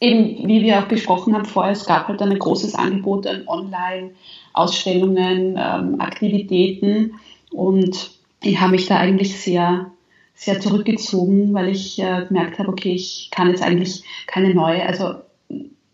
eben, 0.00 0.48
wie 0.48 0.62
wir 0.62 0.78
auch 0.78 0.88
besprochen 0.88 1.34
haben 1.34 1.44
vorher, 1.44 1.72
es 1.72 1.84
gab 1.84 2.08
halt 2.08 2.22
ein 2.22 2.38
großes 2.38 2.74
Angebot 2.74 3.26
an 3.26 3.46
Online-Ausstellungen, 3.46 5.58
ähm, 5.58 6.00
Aktivitäten 6.00 7.20
und 7.50 8.12
ich 8.42 8.58
habe 8.60 8.72
mich 8.72 8.86
da 8.86 8.96
eigentlich 8.96 9.38
sehr, 9.38 9.90
sehr 10.34 10.60
zurückgezogen, 10.60 11.52
weil 11.52 11.68
ich 11.68 11.98
äh, 11.98 12.24
gemerkt 12.26 12.58
habe, 12.58 12.70
okay, 12.70 12.92
ich 12.92 13.28
kann 13.30 13.50
jetzt 13.50 13.62
eigentlich 13.62 14.02
keine 14.26 14.54
neue, 14.54 14.86
also 14.86 15.16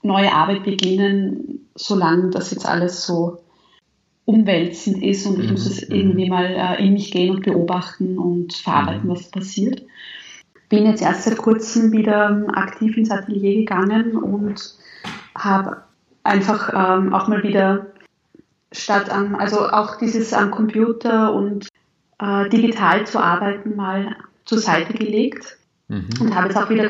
neue 0.03 0.33
Arbeit 0.33 0.63
beginnen, 0.63 1.67
solange 1.75 2.31
das 2.31 2.53
jetzt 2.53 2.67
alles 2.67 3.05
so 3.05 3.39
umwälzend 4.25 5.03
ist 5.03 5.27
und 5.27 5.43
ich 5.43 5.51
muss 5.51 5.67
es 5.67 5.89
mhm. 5.89 5.97
irgendwie 5.97 6.31
mal 6.31 6.47
äh, 6.47 6.81
in 6.85 6.93
mich 6.93 7.11
gehen 7.11 7.35
und 7.35 7.45
beobachten 7.45 8.17
und 8.19 8.55
verarbeiten, 8.55 9.09
mhm. 9.09 9.13
was 9.13 9.29
passiert 9.31 9.83
bin 10.69 10.87
jetzt 10.87 11.03
erst 11.03 11.25
seit 11.25 11.37
kurzem 11.37 11.93
wieder 11.93 12.31
ähm, 12.31 12.51
aktiv 12.51 12.97
ins 12.97 13.11
Atelier 13.11 13.57
gegangen 13.57 14.17
und 14.17 14.75
habe 15.35 15.83
einfach 16.25 16.73
ähm, 16.75 17.15
auch 17.15 17.29
mal 17.29 17.43
wieder 17.43 17.87
statt 18.73 19.11
am, 19.11 19.37
also 19.37 19.69
auch 19.69 19.97
dieses 19.97 20.33
am 20.33 20.51
Computer 20.51 21.33
und 21.33 21.69
äh, 22.19 22.49
digital 22.49 23.07
zu 23.07 23.21
arbeiten 23.21 23.77
mal 23.77 24.17
zur 24.45 24.59
Seite 24.59 24.93
gelegt 24.95 25.57
mhm. 25.89 26.09
und 26.21 26.35
habe 26.35 26.49
jetzt 26.49 26.57
auch 26.57 26.71
wieder 26.71 26.89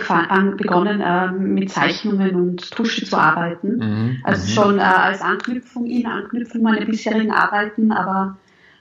begonnen 0.56 1.00
äh, 1.00 1.30
mit 1.33 1.71
Zeichnungen 1.71 2.35
und 2.35 2.71
Tusche 2.71 3.04
zu 3.04 3.16
arbeiten. 3.16 3.76
Mhm. 3.76 4.21
Also 4.25 4.47
mhm. 4.47 4.54
schon 4.54 4.78
äh, 4.78 4.83
als 4.83 5.21
Anknüpfung 5.21 5.87
in 5.87 6.06
Anknüpfung 6.06 6.62
meine 6.62 6.87
bisherigen 6.87 7.33
Arbeiten, 7.33 7.92
aber 7.92 8.37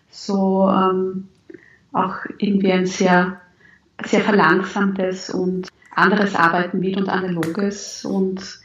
so 0.09 0.69
ähm, 0.69 1.27
auch 1.91 2.17
irgendwie 2.37 2.71
ein 2.71 2.85
sehr 2.85 3.41
sehr 4.03 4.21
verlangsamtes 4.21 5.29
und 5.29 5.69
anderes 5.95 6.35
Arbeiten 6.35 6.81
wieder 6.81 6.99
und 6.99 7.09
analoges 7.09 8.05
und 8.05 8.59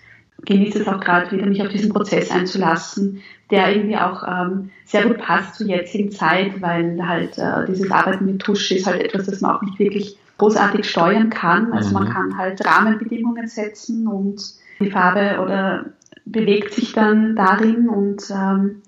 genieße 0.45 0.81
es 0.81 0.89
auch 0.89 1.01
gerade 1.01 1.31
wieder, 1.31 1.47
mich 1.47 1.63
auf 1.63 1.69
diesen 1.69 1.93
Prozess 1.93 2.31
einzulassen, 2.31 3.23
der 3.51 3.75
irgendwie 3.75 3.97
auch 3.97 4.23
ähm, 4.27 4.71
sehr 4.85 5.07
gut 5.07 5.19
passt 5.19 5.57
zur 5.57 5.67
jetzigen 5.67 6.11
Zeit, 6.11 6.61
weil 6.61 7.07
halt 7.07 7.39
äh, 7.39 7.67
dieses 7.69 7.91
Arbeiten 7.91 8.27
mit 8.27 8.41
Tusche 8.41 8.75
ist 8.75 8.87
halt 8.87 9.03
etwas, 9.03 9.27
das 9.27 9.41
man 9.41 9.57
auch 9.57 9.63
nicht 9.63 9.79
wirklich 9.79 10.19
großartig 10.39 10.89
steuern 10.89 11.31
kann. 11.31 11.73
Also 11.73 11.93
man 11.93 12.09
mhm. 12.09 12.13
kann 12.13 12.39
halt 12.39 12.65
Rahmenbedingungen 12.65 13.47
setzen 13.47 14.07
und 14.07 14.43
die 14.81 14.91
Farbe 14.91 15.41
oder 15.43 15.87
bewegt 16.25 16.73
sich 16.75 16.93
dann 16.93 17.37
darin 17.37 17.89
und 17.89 18.31
ähm, 18.31 18.83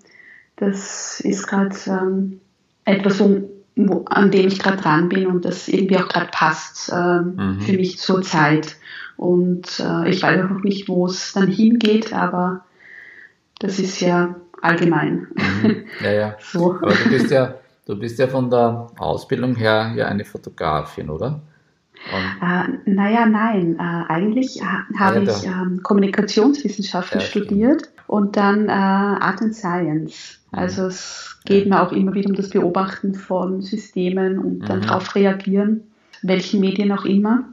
das 0.57 1.21
ist 1.21 1.47
gerade 1.47 1.75
ähm, 1.87 2.41
etwas, 2.85 3.21
wo 3.21 3.49
wo, 3.77 4.05
an 4.07 4.31
dem 4.31 4.49
ich 4.49 4.59
gerade 4.59 4.77
dran 4.77 5.09
bin 5.09 5.27
und 5.27 5.45
das 5.45 5.69
irgendwie 5.69 5.97
auch 5.97 6.09
gerade 6.09 6.29
passt 6.31 6.91
äh, 6.93 7.21
mhm. 7.21 7.61
für 7.61 7.73
mich 7.73 7.99
zur 7.99 8.23
Zeit. 8.23 8.77
Und 9.17 9.81
äh, 9.81 10.11
ich 10.11 10.23
weiß 10.23 10.45
auch 10.45 10.51
noch 10.51 10.63
nicht, 10.63 10.89
wo 10.89 11.07
es 11.07 11.33
dann 11.33 11.49
hingeht, 11.49 12.13
aber 12.13 12.65
das 13.59 13.79
ist 13.79 14.01
ja 14.01 14.35
allgemein. 14.61 15.29
Mhm. 15.35 15.85
Ja, 16.03 16.13
ja. 16.13 16.37
so. 16.41 16.75
Aber 16.75 16.93
du 16.93 17.09
bist 17.09 17.31
ja, 17.31 17.55
du 17.87 17.99
bist 17.99 18.19
ja 18.19 18.27
von 18.27 18.51
der 18.51 18.89
Ausbildung 18.99 19.55
her 19.57 19.93
ja 19.97 20.07
eine 20.07 20.25
Fotografin, 20.25 21.11
oder? 21.11 21.41
Äh, 22.11 22.91
naja, 22.91 23.27
nein. 23.27 23.77
Äh, 23.79 24.13
eigentlich 24.13 24.61
habe 24.63 25.23
ja, 25.25 25.31
ich 25.31 25.47
ähm, 25.47 25.81
Kommunikationswissenschaften 25.83 27.21
ja, 27.21 27.27
studiert 27.27 27.91
und 28.07 28.37
dann 28.37 28.69
äh, 28.69 28.73
Art 28.73 29.41
and 29.41 29.55
Science. 29.55 30.41
Mhm. 30.51 30.59
Also 30.59 30.87
es 30.87 31.39
geht 31.45 31.69
mir 31.69 31.83
auch 31.83 31.93
immer 31.93 32.15
wieder 32.15 32.29
um 32.29 32.37
das 32.37 32.51
Beobachten 32.51 33.15
von 33.15 33.63
Systemen 33.63 34.39
und 34.39 34.61
dann 34.69 34.79
mhm. 34.79 34.83
darauf 34.83 35.15
reagieren, 35.15 35.83
welchen 36.23 36.61
Medien 36.61 36.93
auch 36.93 37.05
immer. 37.05 37.45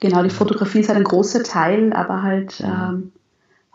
Genau, 0.00 0.22
die 0.22 0.30
Fotografie 0.30 0.80
ist 0.80 0.88
halt 0.88 0.98
ein 0.98 1.04
großer 1.04 1.42
Teil, 1.42 1.92
aber 1.92 2.22
halt 2.22 2.60
mhm. 2.60 2.66
ähm, 2.66 3.12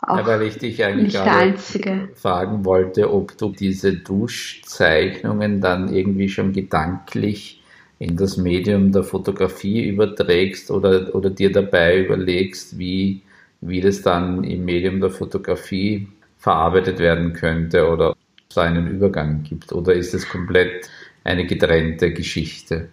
auch 0.02 0.16
ja, 0.18 0.26
weil 0.26 0.42
ich 0.42 0.56
dich 0.56 0.82
eigentlich 0.82 1.12
nicht 1.12 1.26
der 1.26 1.36
einzige. 1.36 2.08
fragen 2.14 2.64
wollte, 2.64 3.12
ob 3.12 3.36
du 3.36 3.50
diese 3.50 3.92
Duschzeichnungen 3.92 5.60
dann 5.60 5.92
irgendwie 5.92 6.30
schon 6.30 6.52
gedanklich 6.52 7.59
in 8.00 8.16
das 8.16 8.38
Medium 8.38 8.92
der 8.92 9.04
Fotografie 9.04 9.86
überträgst 9.86 10.70
oder, 10.70 11.14
oder 11.14 11.28
dir 11.28 11.52
dabei 11.52 12.02
überlegst, 12.02 12.78
wie, 12.78 13.22
wie 13.60 13.82
das 13.82 14.00
dann 14.00 14.42
im 14.42 14.64
Medium 14.64 15.00
der 15.00 15.10
Fotografie 15.10 16.08
verarbeitet 16.38 16.98
werden 16.98 17.34
könnte 17.34 17.86
oder 17.88 18.16
so 18.48 18.60
einen 18.62 18.88
Übergang 18.88 19.42
gibt? 19.42 19.72
Oder 19.72 19.92
ist 19.92 20.14
es 20.14 20.26
komplett 20.26 20.88
eine 21.24 21.44
getrennte 21.44 22.14
Geschichte? 22.14 22.88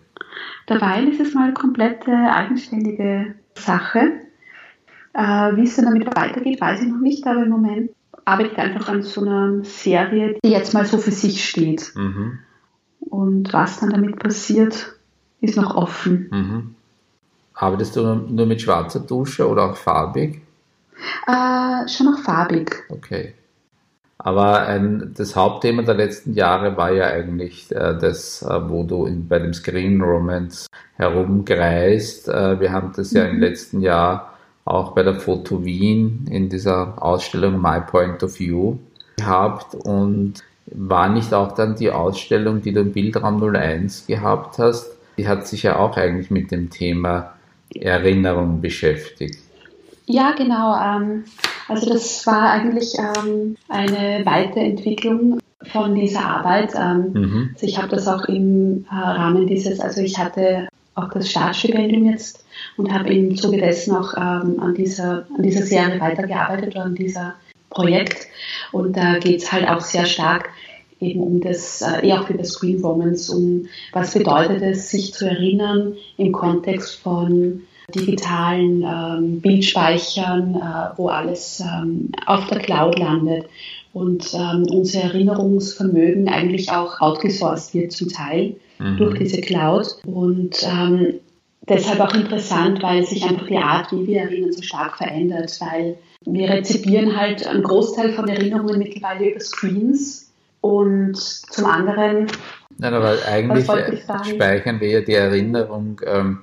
Dabei 0.66 1.04
ist 1.04 1.22
es 1.22 1.34
mal 1.34 1.54
komplett 1.54 2.06
eigenständige 2.06 3.34
Sache. 3.56 4.12
Äh, 5.14 5.56
wie 5.56 5.64
es 5.64 5.78
dann 5.78 5.86
damit 5.86 6.14
weitergeht, 6.18 6.60
weiß 6.60 6.82
ich 6.82 6.90
noch 6.90 7.00
nicht, 7.00 7.26
aber 7.26 7.44
im 7.44 7.50
Moment 7.50 7.92
arbeite 8.26 8.52
ich 8.52 8.58
einfach 8.58 8.90
an 8.90 9.04
so 9.04 9.22
einer 9.22 9.64
Serie, 9.64 10.36
die 10.44 10.52
jetzt 10.52 10.74
mal 10.74 10.86
so 10.86 10.98
für 10.98 11.12
sich 11.12 11.48
steht. 11.48 11.94
Mhm. 11.96 12.40
Und 13.00 13.54
was 13.54 13.80
dann 13.80 13.92
damit 13.92 14.20
passiert, 14.20 14.97
ist 15.42 15.58
noch 15.58 15.76
offen. 15.76 16.28
Mhm. 16.32 16.76
Arbeitest 17.54 17.96
du 17.96 18.16
nur 18.16 18.46
mit 18.46 18.62
schwarzer 18.62 19.00
Dusche 19.00 19.48
oder 19.48 19.72
auch 19.72 19.78
farbig? 19.78 20.42
Äh, 21.28 21.88
schon 21.88 22.14
auch 22.14 22.20
farbig. 22.24 22.84
Okay. 22.90 23.34
Aber 24.20 24.66
ein, 24.66 25.14
das 25.16 25.36
Hauptthema 25.36 25.84
der 25.84 25.96
letzten 25.96 26.34
Jahre 26.34 26.76
war 26.76 26.92
ja 26.92 27.06
eigentlich 27.06 27.72
äh, 27.72 27.98
das, 28.00 28.42
äh, 28.42 28.70
wo 28.70 28.84
du 28.84 29.06
in, 29.06 29.28
bei 29.28 29.40
dem 29.40 29.54
Screen 29.54 30.02
Romance 30.02 30.68
herumkreist. 30.96 32.28
Äh, 32.28 32.60
wir 32.60 32.72
haben 32.72 32.92
das 32.96 33.12
mhm. 33.12 33.18
ja 33.18 33.26
im 33.26 33.36
mhm. 33.36 33.42
letzten 33.42 33.82
Jahr 33.82 34.34
auch 34.66 34.92
bei 34.92 35.04
der 35.04 35.16
Foto 35.16 35.64
Wien 35.64 36.28
in 36.30 36.50
dieser 36.50 37.02
Ausstellung 37.02 37.62
My 37.62 37.80
Point 37.80 38.22
of 38.24 38.38
View 38.40 38.78
gehabt 39.18 39.76
und 39.76 40.44
war 40.66 41.10
nicht 41.10 41.34
auch 41.34 41.54
dann 41.54 41.76
die 41.76 41.92
Ausstellung, 41.92 42.62
die 42.62 42.74
du 42.74 42.82
im 42.82 42.92
Bildraum 42.92 43.42
01 43.42 44.08
gehabt 44.08 44.60
hast, 44.60 44.97
die 45.18 45.28
hat 45.28 45.48
sich 45.48 45.64
ja 45.64 45.78
auch 45.78 45.98
eigentlich 45.98 46.32
mit 46.32 46.52
dem 46.52 46.70
Thema 46.70 47.34
Erinnerung 47.76 48.62
beschäftigt. 48.62 49.40
Ja, 50.06 50.32
genau. 50.32 50.76
Ähm, 50.80 51.26
also 51.68 51.90
das 51.90 52.26
war 52.26 52.52
eigentlich 52.52 52.96
ähm, 52.98 53.58
eine 53.68 54.26
Weiterentwicklung 54.26 55.40
von 55.72 55.96
dieser 55.96 56.24
Arbeit. 56.24 56.74
Ähm, 56.76 57.12
mhm. 57.14 57.50
Also 57.54 57.68
ich 57.68 57.78
habe 57.78 57.90
das 57.90 58.08
auch 58.08 58.26
im 58.26 58.86
äh, 58.90 58.96
Rahmen 58.96 59.48
dieses, 59.48 59.80
also 59.80 60.02
ich 60.02 60.18
hatte 60.18 60.70
auch 60.96 61.10
das 61.10 61.30
Staatsstipendium 61.30 62.10
jetzt 62.10 62.46
und 62.78 62.92
habe 62.92 63.14
im 63.14 63.36
Zuge 63.36 63.58
dessen 63.58 63.96
auch 63.96 64.16
an, 64.16 64.74
dieser, 64.76 65.28
an 65.36 65.44
dieser 65.44 65.62
Serie 65.62 66.00
weitergearbeitet 66.00 66.76
oder 66.76 66.86
an 66.86 66.96
dieser 66.96 67.36
Projekt. 67.70 68.28
Und 68.72 68.98
da 68.98 69.20
geht 69.20 69.44
es 69.44 69.52
halt 69.52 69.68
auch 69.68 69.82
sehr 69.82 70.06
stark 70.06 70.50
eben 71.00 71.22
um 71.22 71.40
das, 71.42 71.82
äh, 71.82 72.08
eher 72.08 72.22
auch 72.22 72.30
über 72.30 72.44
Screen 72.44 72.82
Romance, 72.82 73.30
um 73.30 73.68
was 73.94 74.14
bedeutet 74.14 74.62
es, 74.62 74.90
sich 74.90 75.14
zu 75.14 75.30
erinnern 75.30 75.94
im 76.18 76.32
Kontext 76.32 77.00
von 77.00 77.64
digitalen 77.94 78.84
ähm, 78.84 79.42
Bildspeichern, 79.42 80.56
äh, 80.56 80.98
wo 80.98 81.08
alles 81.08 81.62
ähm, 81.62 82.10
auf 82.26 82.48
der 82.48 82.60
Cloud 82.60 83.00
landet 83.00 83.46
und 83.94 84.34
ähm, 84.34 84.66
unser 84.70 85.02
Erinnerungsvermögen 85.04 86.28
eigentlich 86.28 86.72
auch 86.72 87.00
outgesourced 87.00 87.74
wird 87.74 87.92
zum 87.92 88.10
Teil 88.10 88.58
mhm. 88.80 88.98
durch 88.98 89.18
diese 89.18 89.42
Cloud. 89.42 89.88
Und 90.06 90.58
ähm, 90.64 91.16
deshalb 91.68 92.00
auch 92.02 92.14
interessant, 92.14 92.84
weil 92.84 93.06
sich 93.06 93.24
einfach 93.24 93.48
die 93.48 93.58
Art, 93.58 93.92
wie 93.92 94.06
wir 94.06 94.22
erinnern, 94.22 94.52
so 94.52 94.62
stark 94.62 94.98
verändert, 94.98 95.58
weil 95.62 95.98
wir 96.26 96.50
rezipieren 96.50 97.16
halt 97.16 97.48
einen 97.48 97.64
Großteil 97.64 98.12
von 98.14 98.28
Erinnerungen 98.28 98.80
mittlerweile 98.80 99.32
über 99.32 99.40
Screens 99.40 100.27
und 100.62 101.18
zum 101.18 101.66
anderen. 101.66 102.28
Nein, 102.78 102.94
aber 102.94 103.16
eigentlich 103.28 103.66
speichern 103.66 104.80
wir 104.80 104.90
ja 104.90 105.02
die 105.02 105.14
Erinnerung 105.14 106.02
ähm, 106.06 106.40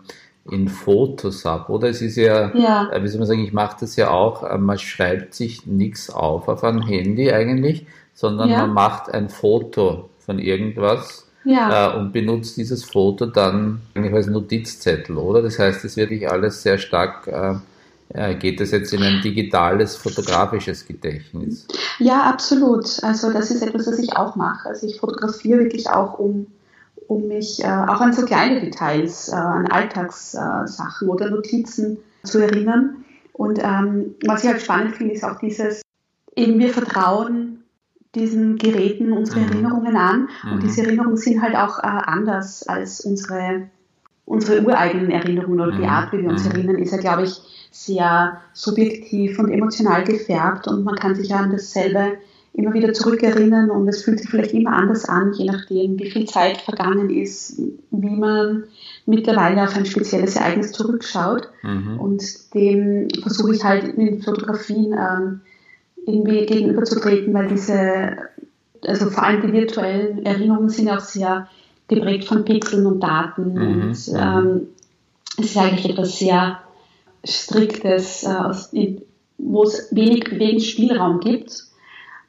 in 0.51 0.69
Fotos 0.69 1.47
ab, 1.47 1.71
oder? 1.71 1.89
Es 1.89 2.03
ist 2.03 2.17
ja, 2.17 2.55
ja. 2.55 2.91
Äh, 2.91 3.03
wie 3.03 3.09
soll 3.09 3.19
man 3.19 3.29
sagen, 3.29 3.45
ich 3.45 3.53
mache 3.53 3.77
das 3.81 3.97
ja 3.97 4.11
auch, 4.11 4.43
äh, 4.43 4.59
man 4.59 4.79
schreibt 4.79 5.35
sich 5.35 5.67
nichts 5.67 6.11
auf 6.11 6.49
auf 6.49 6.65
ein 6.65 6.83
Handy 6.83 7.33
eigentlich, 7.33 7.87
sondern 8.13 8.51
ja. 8.51 8.59
man 8.59 8.75
macht 8.75 9.13
ein 9.13 9.29
Foto 9.29 10.11
von 10.19 10.39
irgendwas 10.39 11.29
ja. 11.45 11.93
äh, 11.93 11.97
und 11.97 12.13
benutzt 12.13 12.57
dieses 12.57 12.85
Foto 12.85 13.27
dann 13.27 13.81
eigentlich 13.95 14.15
als 14.15 14.27
Notizzettel, 14.27 15.17
oder? 15.17 15.43
Das 15.43 15.59
heißt, 15.59 15.85
es 15.85 15.97
wird 15.97 16.11
wirklich 16.11 16.31
alles 16.31 16.63
sehr 16.63 16.79
stark, 16.79 17.27
äh, 17.27 17.55
geht 18.39 18.61
das 18.61 18.71
jetzt 18.71 18.93
in 18.93 19.03
ein 19.03 19.23
digitales, 19.23 19.97
fotografisches 19.97 20.87
Gedächtnis? 20.87 21.67
Ja, 21.99 22.23
absolut. 22.23 23.03
Also 23.03 23.33
das 23.33 23.51
ist 23.51 23.63
etwas, 23.63 23.87
was 23.87 23.99
ich 23.99 24.17
auch 24.17 24.37
mache. 24.37 24.69
Also 24.69 24.87
ich 24.87 25.01
fotografiere 25.01 25.61
wirklich 25.61 25.89
auch, 25.89 26.19
um 26.19 26.47
um 27.07 27.29
mich 27.29 27.63
äh, 27.63 27.67
auch 27.67 28.01
an 28.01 28.13
so 28.13 28.25
kleine 28.25 28.61
Details, 28.61 29.29
äh, 29.29 29.35
an 29.35 29.67
Alltagssachen 29.67 31.09
oder 31.09 31.31
Notizen 31.31 31.99
zu 32.23 32.39
erinnern. 32.39 33.05
Und 33.33 33.59
ähm, 33.63 34.15
was 34.25 34.45
ich 34.45 34.51
halt 34.51 34.63
spannend 34.63 34.97
finde, 34.97 35.15
ist 35.15 35.25
auch 35.25 35.39
dieses, 35.39 35.83
eben 36.37 36.59
wir 36.59 36.73
vertrauen 36.73 37.65
diesen 38.15 38.59
Geräten 38.59 39.13
unsere 39.13 39.41
mhm. 39.41 39.49
Erinnerungen 39.49 39.97
an 39.97 40.29
und 40.45 40.57
mhm. 40.57 40.61
diese 40.61 40.83
Erinnerungen 40.83 41.17
sind 41.17 41.43
halt 41.43 41.57
auch 41.57 41.81
äh, 41.81 41.83
anders 41.83 42.67
als 42.69 43.01
unsere, 43.01 43.69
unsere 44.27 44.63
ureigenen 44.63 45.11
Erinnerungen 45.11 45.61
oder 45.61 45.73
mhm. 45.73 45.81
die 45.81 45.87
Art, 45.87 46.13
wie 46.13 46.23
wir 46.23 46.31
uns 46.31 46.45
mhm. 46.45 46.53
erinnern, 46.53 46.79
ist 46.79 46.93
ja, 46.93 46.99
glaube 46.99 47.25
ich, 47.25 47.41
sehr 47.71 48.41
subjektiv 48.53 49.39
und 49.39 49.51
emotional 49.51 50.05
gefärbt 50.05 50.69
und 50.69 50.85
man 50.85 50.95
kann 50.95 51.15
sich 51.15 51.29
ja 51.29 51.39
an 51.39 51.51
dasselbe 51.51 52.19
immer 52.55 52.73
wieder 52.73 52.93
zurückerinnern 52.93 53.69
und 53.69 53.89
es 53.89 54.05
fühlt 54.05 54.21
sich 54.21 54.31
vielleicht 54.31 54.55
immer 54.55 54.73
anders 54.73 55.09
an, 55.09 55.33
je 55.33 55.47
nachdem, 55.47 55.99
wie 55.99 56.11
viel 56.11 56.25
Zeit 56.27 56.59
vergangen 56.59 57.11
ist, 57.11 57.61
wie 57.91 58.17
man 58.17 58.65
mittlerweile 59.07 59.65
auf 59.65 59.77
ein 59.77 59.87
spezielles 59.87 60.37
Ereignis 60.37 60.71
zurückschaut. 60.71 61.49
Mhm. 61.63 61.99
Und 61.99 62.55
dem 62.55 63.09
versuche 63.23 63.57
ich 63.57 63.65
halt 63.65 63.85
in 63.97 64.07
den 64.07 64.23
Fotografien 64.23 64.93
ähm, 64.93 65.41
irgendwie 66.07 66.47
gegenüberzutreten, 66.47 67.35
weil 67.35 67.49
diese, 67.49 68.19
also 68.87 69.11
vor 69.11 69.25
allem 69.25 69.43
die 69.43 69.53
virtuellen 69.53 70.25
Erinnerungen 70.25 70.69
sind 70.69 70.89
auch 70.91 71.01
sehr 71.01 71.49
geprägt 71.89 72.25
von 72.25 72.45
Pixeln 72.45 72.87
und 72.87 73.01
Daten 73.01 73.55
mhm. 73.55 73.61
und 73.63 74.09
mhm. 74.09 74.17
ähm, 74.17 74.69
es 75.39 75.47
ist 75.47 75.59
eigentlich 75.59 75.91
etwas 75.91 76.19
sehr 76.19 76.61
Striktes, 77.25 78.25
äh, 78.25 78.97
wo 79.39 79.65
es 79.65 79.89
wenig 79.95 80.25
Bewegungsspielraum 80.25 81.21
gibt 81.21 81.65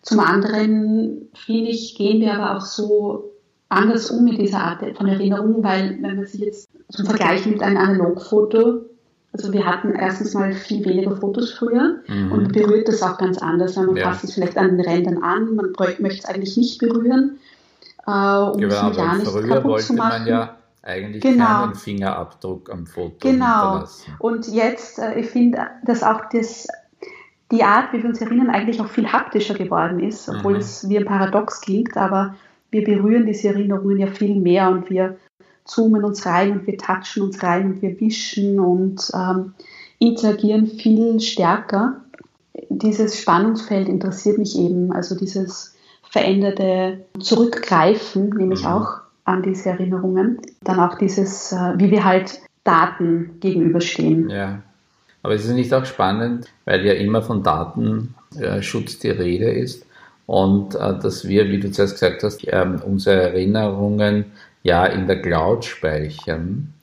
zum 0.05 0.19
anderen, 0.19 1.29
finde 1.33 1.71
ich, 1.71 1.95
gehen 1.95 2.21
wir 2.21 2.35
aber 2.35 2.55
auch 2.55 2.61
so 2.61 3.31
anders 3.69 4.11
um 4.11 4.23
mit 4.23 4.37
dieser 4.37 4.59
Art 4.59 4.83
von 4.95 5.07
Erinnerung, 5.07 5.63
weil 5.63 5.97
wenn 5.99 6.17
man 6.17 6.25
sich 6.27 6.41
jetzt 6.41 6.69
zum 6.89 7.07
Vergleich 7.07 7.47
mit 7.47 7.63
einem 7.63 7.77
Analogfoto, 7.77 8.85
also 9.33 9.51
wir 9.51 9.65
hatten 9.65 9.93
erstens 9.93 10.35
mal 10.35 10.53
viel 10.53 10.85
weniger 10.85 11.15
Fotos 11.15 11.51
früher 11.53 12.01
mhm. 12.07 12.31
und 12.31 12.53
berührt 12.53 12.87
das 12.87 13.01
auch 13.01 13.17
ganz 13.17 13.39
anders, 13.39 13.75
weil 13.75 13.87
man 13.87 13.97
ja. 13.97 14.11
fasst 14.11 14.25
es 14.25 14.35
vielleicht 14.35 14.57
an 14.57 14.77
den 14.77 14.87
Rändern 14.87 15.17
an, 15.23 15.55
man 15.55 15.73
möchte 15.99 16.19
es 16.19 16.25
eigentlich 16.25 16.55
nicht 16.55 16.77
berühren, 16.77 17.39
äh, 18.07 18.11
um 18.11 18.57
genau, 18.57 18.89
es 18.89 18.97
ja 18.97 19.15
nicht 19.15 19.27
früher 19.27 19.47
kaputt 19.47 19.63
wollte 19.63 19.85
zu 19.85 19.93
machen. 19.93 20.23
Man 20.23 20.27
ja 20.27 20.57
eigentlich 20.83 21.23
genau. 21.23 21.45
keinen 21.45 21.75
Fingerabdruck 21.75 22.71
am 22.71 22.85
Foto 22.85 23.17
genau. 23.19 23.83
Und 24.19 24.47
jetzt, 24.47 24.99
äh, 24.99 25.19
ich 25.19 25.27
finde, 25.27 25.67
dass 25.83 26.03
auch 26.03 26.21
das 26.31 26.67
die 27.51 27.63
Art, 27.63 27.93
wie 27.93 28.01
wir 28.01 28.09
uns 28.09 28.21
erinnern, 28.21 28.49
eigentlich 28.49 28.81
auch 28.81 28.87
viel 28.87 29.11
haptischer 29.11 29.53
geworden 29.53 29.99
ist, 29.99 30.29
obwohl 30.29 30.53
mhm. 30.53 30.59
es 30.59 30.89
wie 30.89 30.97
ein 30.97 31.05
Paradox 31.05 31.61
klingt, 31.61 31.95
aber 31.95 32.35
wir 32.71 32.83
berühren 32.83 33.25
diese 33.25 33.49
Erinnerungen 33.49 33.99
ja 33.99 34.07
viel 34.07 34.39
mehr 34.39 34.69
und 34.69 34.89
wir 34.89 35.17
zoomen 35.63 36.03
uns 36.03 36.25
rein 36.25 36.51
und 36.51 36.67
wir 36.67 36.77
touchen 36.77 37.23
uns 37.23 37.41
rein 37.43 37.65
und 37.65 37.81
wir 37.81 37.99
wischen 37.99 38.59
und 38.59 39.11
ähm, 39.13 39.53
interagieren 39.99 40.67
viel 40.67 41.19
stärker. 41.19 42.01
Dieses 42.69 43.19
Spannungsfeld 43.19 43.89
interessiert 43.89 44.37
mich 44.37 44.57
eben, 44.57 44.91
also 44.91 45.15
dieses 45.15 45.74
veränderte 46.15 46.99
Zurückgreifen, 47.19 48.29
nämlich 48.29 48.61
mhm. 48.61 48.67
auch 48.67 48.87
an 49.25 49.43
diese 49.43 49.71
Erinnerungen. 49.71 50.39
Dann 50.61 50.79
auch 50.79 50.97
dieses, 50.97 51.51
äh, 51.51 51.73
wie 51.75 51.91
wir 51.91 52.05
halt 52.05 52.39
Daten 52.63 53.31
gegenüberstehen. 53.41 54.29
Ja. 54.29 54.61
Aber 55.23 55.33
es 55.33 55.43
ist 55.43 55.51
nicht 55.51 55.73
auch 55.73 55.83
spannend, 55.83 56.47
weil 56.63 56.85
ja 56.85 56.93
immer 56.93 57.21
von 57.21 57.43
Datenschutz 57.43 58.99
die 58.99 59.09
Rede 59.09 59.51
ist 59.51 59.85
und 60.25 60.75
äh, 60.75 60.97
dass 60.97 61.27
wir, 61.27 61.49
wie 61.49 61.59
du 61.59 61.69
zuerst 61.69 61.95
gesagt 61.95 62.23
hast, 62.23 62.47
ähm, 62.47 62.81
unsere 62.85 63.21
Erinnerungen 63.23 64.25
ja 64.63 64.85
in 64.85 65.07
der 65.07 65.21
Cloud 65.21 65.65
speichern. 65.65 66.73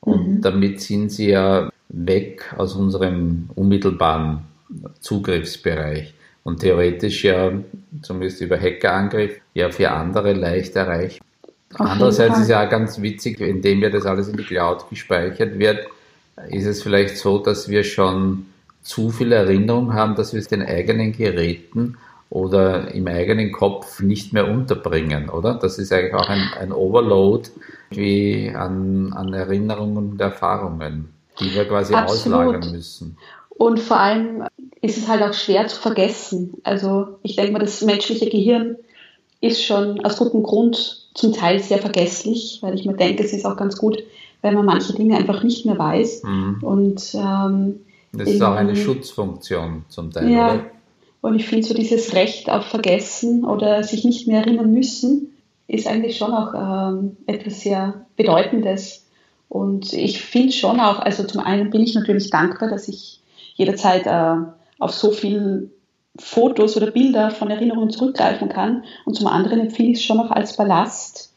Und 0.00 0.28
mhm. 0.28 0.40
damit 0.40 0.80
sind 0.82 1.10
sie 1.10 1.30
ja 1.30 1.68
weg 1.88 2.54
aus 2.56 2.76
unserem 2.76 3.50
unmittelbaren 3.56 4.44
Zugriffsbereich 5.00 6.14
und 6.48 6.60
theoretisch 6.60 7.24
ja, 7.24 7.52
zumindest 8.00 8.40
über 8.40 8.58
Hackerangriff, 8.58 9.38
ja 9.52 9.70
für 9.70 9.90
andere 9.90 10.32
leicht 10.32 10.74
erreichbar. 10.76 11.26
Andererseits 11.74 12.38
ist 12.38 12.48
ja 12.48 12.64
auch 12.64 12.70
ganz 12.70 13.02
witzig, 13.02 13.38
indem 13.42 13.82
ja 13.82 13.90
das 13.90 14.06
alles 14.06 14.28
in 14.28 14.38
die 14.38 14.44
Cloud 14.44 14.88
gespeichert 14.88 15.58
wird, 15.58 15.86
ist 16.48 16.64
es 16.64 16.82
vielleicht 16.82 17.18
so, 17.18 17.38
dass 17.38 17.68
wir 17.68 17.84
schon 17.84 18.46
zu 18.80 19.10
viel 19.10 19.32
Erinnerung 19.32 19.92
haben, 19.92 20.14
dass 20.14 20.32
wir 20.32 20.40
es 20.40 20.48
den 20.48 20.62
eigenen 20.62 21.12
Geräten 21.12 21.98
oder 22.30 22.94
im 22.94 23.06
eigenen 23.08 23.52
Kopf 23.52 24.00
nicht 24.00 24.32
mehr 24.32 24.48
unterbringen, 24.48 25.28
oder? 25.28 25.52
Das 25.52 25.78
ist 25.78 25.92
eigentlich 25.92 26.14
auch 26.14 26.30
ein, 26.30 26.48
ein 26.58 26.72
Overload 26.72 27.50
wie 27.90 28.50
an, 28.54 29.12
an 29.12 29.34
Erinnerungen 29.34 30.12
und 30.12 30.20
Erfahrungen, 30.22 31.10
die 31.40 31.54
wir 31.54 31.66
quasi 31.66 31.92
Absolut. 31.92 32.38
auslagern 32.38 32.72
müssen. 32.72 33.18
Und 33.50 33.80
vor 33.80 34.00
allem 34.00 34.44
ist 34.80 34.96
es 34.96 35.08
halt 35.08 35.22
auch 35.22 35.32
schwer 35.32 35.66
zu 35.66 35.80
vergessen. 35.80 36.54
Also 36.62 37.18
ich 37.22 37.36
denke 37.36 37.52
mal, 37.52 37.58
das 37.58 37.82
menschliche 37.82 38.28
Gehirn 38.28 38.76
ist 39.40 39.62
schon 39.64 40.04
aus 40.04 40.16
gutem 40.16 40.42
Grund 40.42 41.08
zum 41.14 41.32
Teil 41.32 41.60
sehr 41.60 41.78
vergesslich, 41.78 42.58
weil 42.60 42.74
ich 42.74 42.84
mir 42.84 42.94
denke, 42.94 43.24
es 43.24 43.32
ist 43.32 43.44
auch 43.44 43.56
ganz 43.56 43.76
gut, 43.76 44.02
wenn 44.42 44.54
man 44.54 44.66
manche 44.66 44.92
Dinge 44.92 45.16
einfach 45.16 45.42
nicht 45.42 45.66
mehr 45.66 45.78
weiß. 45.78 46.22
Mhm. 46.24 46.58
Und, 46.62 47.14
ähm, 47.14 47.80
das 48.12 48.28
ist 48.28 48.42
auch 48.42 48.54
eine 48.54 48.74
Schutzfunktion 48.74 49.84
zum 49.88 50.10
Teil, 50.10 50.30
ja, 50.30 50.54
oder? 50.54 50.64
Und 51.20 51.34
ich 51.34 51.46
finde 51.46 51.66
so 51.66 51.74
dieses 51.74 52.14
Recht 52.14 52.48
auf 52.48 52.64
Vergessen 52.66 53.44
oder 53.44 53.82
sich 53.82 54.04
nicht 54.04 54.28
mehr 54.28 54.40
erinnern 54.40 54.72
müssen, 54.72 55.36
ist 55.66 55.86
eigentlich 55.86 56.16
schon 56.16 56.32
auch 56.32 56.54
ähm, 56.54 57.16
etwas 57.26 57.60
sehr 57.60 58.06
Bedeutendes. 58.16 59.04
Und 59.48 59.92
ich 59.92 60.22
finde 60.22 60.52
schon 60.52 60.80
auch, 60.80 61.00
also 61.00 61.24
zum 61.24 61.40
einen 61.40 61.70
bin 61.70 61.82
ich 61.82 61.94
natürlich 61.94 62.30
dankbar, 62.30 62.70
dass 62.70 62.88
ich 62.88 63.20
jederzeit 63.56 64.06
äh, 64.06 64.48
auf 64.78 64.92
so 64.92 65.10
viele 65.10 65.70
Fotos 66.18 66.76
oder 66.76 66.90
Bilder 66.90 67.30
von 67.30 67.50
Erinnerungen 67.50 67.90
zurückgreifen 67.90 68.48
kann. 68.48 68.84
Und 69.04 69.14
zum 69.14 69.26
anderen 69.26 69.60
empfehle 69.60 69.90
ich 69.90 69.98
es 69.98 70.04
schon 70.04 70.20
auch 70.20 70.30
als 70.30 70.56
Ballast, 70.56 71.32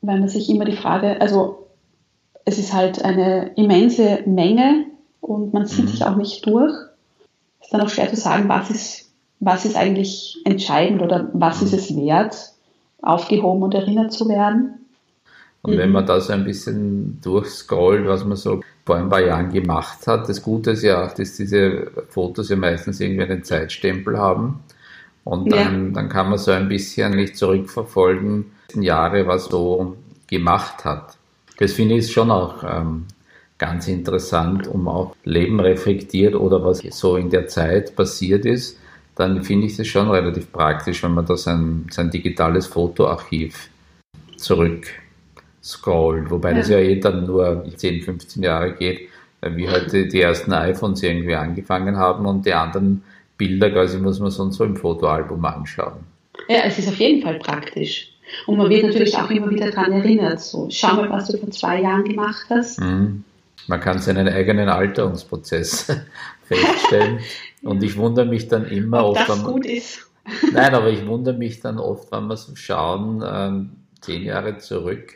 weil 0.00 0.20
man 0.20 0.28
sich 0.28 0.48
immer 0.48 0.64
die 0.64 0.76
Frage, 0.76 1.20
also 1.20 1.66
es 2.44 2.58
ist 2.58 2.72
halt 2.72 3.04
eine 3.04 3.52
immense 3.56 4.22
Menge 4.26 4.86
und 5.20 5.52
man 5.52 5.66
zieht 5.66 5.84
mhm. 5.84 5.88
sich 5.88 6.04
auch 6.04 6.16
nicht 6.16 6.46
durch. 6.46 6.72
Es 7.60 7.66
ist 7.66 7.74
dann 7.74 7.80
auch 7.80 7.88
schwer 7.88 8.10
zu 8.10 8.16
sagen, 8.16 8.48
was 8.48 8.70
ist, 8.70 9.12
was 9.40 9.64
ist 9.64 9.76
eigentlich 9.76 10.38
entscheidend 10.44 11.02
oder 11.02 11.30
was 11.32 11.62
ist 11.62 11.72
es 11.72 11.96
wert, 11.96 12.36
aufgehoben 13.00 13.62
und 13.62 13.74
erinnert 13.74 14.12
zu 14.12 14.28
werden. 14.28 14.86
Und 15.62 15.74
mhm. 15.74 15.78
wenn 15.78 15.90
man 15.90 16.06
da 16.06 16.20
so 16.20 16.32
ein 16.32 16.44
bisschen 16.44 17.20
durchscrollt, 17.22 18.06
was 18.06 18.24
man 18.24 18.36
so 18.36 18.60
vor 18.84 18.96
ein 18.96 19.08
paar 19.08 19.20
Jahren 19.20 19.52
gemacht 19.52 20.06
hat, 20.06 20.28
das 20.28 20.42
Gute 20.42 20.72
ist 20.72 20.82
ja 20.82 21.04
auch, 21.04 21.12
dass 21.12 21.36
diese 21.36 21.90
Fotos 22.08 22.48
ja 22.48 22.56
meistens 22.56 23.00
irgendwie 23.00 23.24
einen 23.24 23.44
Zeitstempel 23.44 24.18
haben. 24.18 24.60
Und 25.24 25.52
dann, 25.52 25.88
ja. 25.88 25.92
dann 25.94 26.08
kann 26.08 26.30
man 26.30 26.38
so 26.38 26.50
ein 26.50 26.68
bisschen 26.68 27.14
nicht 27.14 27.36
zurückverfolgen, 27.36 28.46
Jahre, 28.74 29.26
was 29.26 29.44
so 29.44 29.96
gemacht 30.26 30.84
hat. 30.84 31.16
Das 31.58 31.72
finde 31.72 31.94
ich 31.94 32.10
schon 32.10 32.30
auch 32.30 32.64
ähm, 32.64 33.04
ganz 33.58 33.86
interessant, 33.86 34.66
um 34.66 34.88
auch 34.88 35.14
Leben 35.24 35.60
reflektiert 35.60 36.34
oder 36.34 36.64
was 36.64 36.78
so 36.90 37.16
in 37.16 37.30
der 37.30 37.46
Zeit 37.46 37.94
passiert 37.94 38.44
ist. 38.44 38.78
Dann 39.14 39.44
finde 39.44 39.66
ich 39.66 39.76
das 39.76 39.86
schon 39.86 40.10
relativ 40.10 40.50
praktisch, 40.50 41.04
wenn 41.04 41.14
man 41.14 41.26
da 41.26 41.36
sein, 41.36 41.86
sein 41.90 42.10
digitales 42.10 42.66
Fotoarchiv 42.66 43.68
zurück 44.36 44.86
scrollt. 45.62 46.30
Wobei 46.30 46.50
ja. 46.50 46.58
das 46.58 46.68
ja 46.68 46.78
eh 46.78 46.98
dann 46.98 47.26
nur 47.26 47.64
10, 47.74 48.02
15 48.02 48.42
Jahre 48.42 48.72
geht, 48.72 49.08
wie 49.42 49.68
heute 49.68 50.06
die 50.06 50.20
ersten 50.20 50.52
iPhones 50.52 51.02
irgendwie 51.02 51.34
angefangen 51.34 51.96
haben 51.96 52.26
und 52.26 52.46
die 52.46 52.52
anderen 52.52 53.02
Bilder 53.36 53.70
quasi 53.70 53.98
muss 53.98 54.20
man 54.20 54.30
sonst 54.30 54.56
so 54.56 54.64
im 54.64 54.76
Fotoalbum 54.76 55.44
anschauen. 55.44 56.04
Ja, 56.48 56.60
es 56.64 56.78
ist 56.78 56.88
auf 56.88 56.96
jeden 56.96 57.22
Fall 57.22 57.38
praktisch. 57.38 58.12
Und 58.46 58.56
man 58.58 58.68
wird 58.70 58.84
natürlich 58.84 59.16
auch 59.16 59.30
immer 59.30 59.50
wieder 59.50 59.70
daran 59.70 59.92
erinnert. 59.92 60.40
So, 60.40 60.68
schau 60.70 60.94
mal, 60.94 61.10
was 61.10 61.28
du 61.28 61.38
vor 61.38 61.50
zwei 61.50 61.80
Jahren 61.80 62.04
gemacht 62.04 62.46
hast. 62.50 62.80
Mhm. 62.80 63.24
Man 63.66 63.80
kann 63.80 63.98
seinen 63.98 64.28
eigenen 64.28 64.68
Alterungsprozess 64.68 65.92
feststellen. 66.44 67.20
Und 67.62 67.82
ich 67.82 67.96
wundere 67.96 68.26
mich 68.26 68.48
dann 68.48 68.64
immer 68.66 69.04
Ob 69.04 69.16
oft. 69.16 69.28
Das 69.28 69.44
gut 69.44 69.66
ist. 69.66 70.08
Nein, 70.52 70.74
aber 70.74 70.90
ich 70.90 71.06
wundere 71.06 71.36
mich 71.36 71.60
dann 71.60 71.78
oft, 71.78 72.10
wenn 72.12 72.26
wir 72.26 72.36
so 72.36 72.54
schauen, 72.56 73.22
ähm, 73.26 73.70
zehn 74.00 74.22
Jahre 74.22 74.58
zurück, 74.58 75.14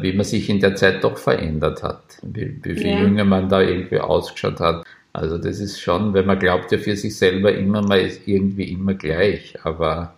wie 0.00 0.12
man 0.12 0.24
sich 0.24 0.48
in 0.48 0.60
der 0.60 0.74
Zeit 0.74 1.04
doch 1.04 1.16
verändert 1.16 1.82
hat, 1.82 2.02
wie, 2.22 2.58
wie 2.62 2.74
viel 2.74 2.86
ja. 2.86 3.00
jünger 3.00 3.24
man 3.24 3.48
da 3.48 3.60
irgendwie 3.60 4.00
ausgeschaut 4.00 4.60
hat. 4.60 4.84
Also 5.12 5.38
das 5.38 5.60
ist 5.60 5.80
schon, 5.80 6.14
wenn 6.14 6.26
man 6.26 6.38
glaubt 6.38 6.70
ja 6.72 6.78
für 6.78 6.96
sich 6.96 7.16
selber 7.16 7.52
immer, 7.52 7.82
man 7.82 8.00
ist 8.00 8.26
irgendwie 8.26 8.72
immer 8.72 8.94
gleich, 8.94 9.54
aber 9.62 10.14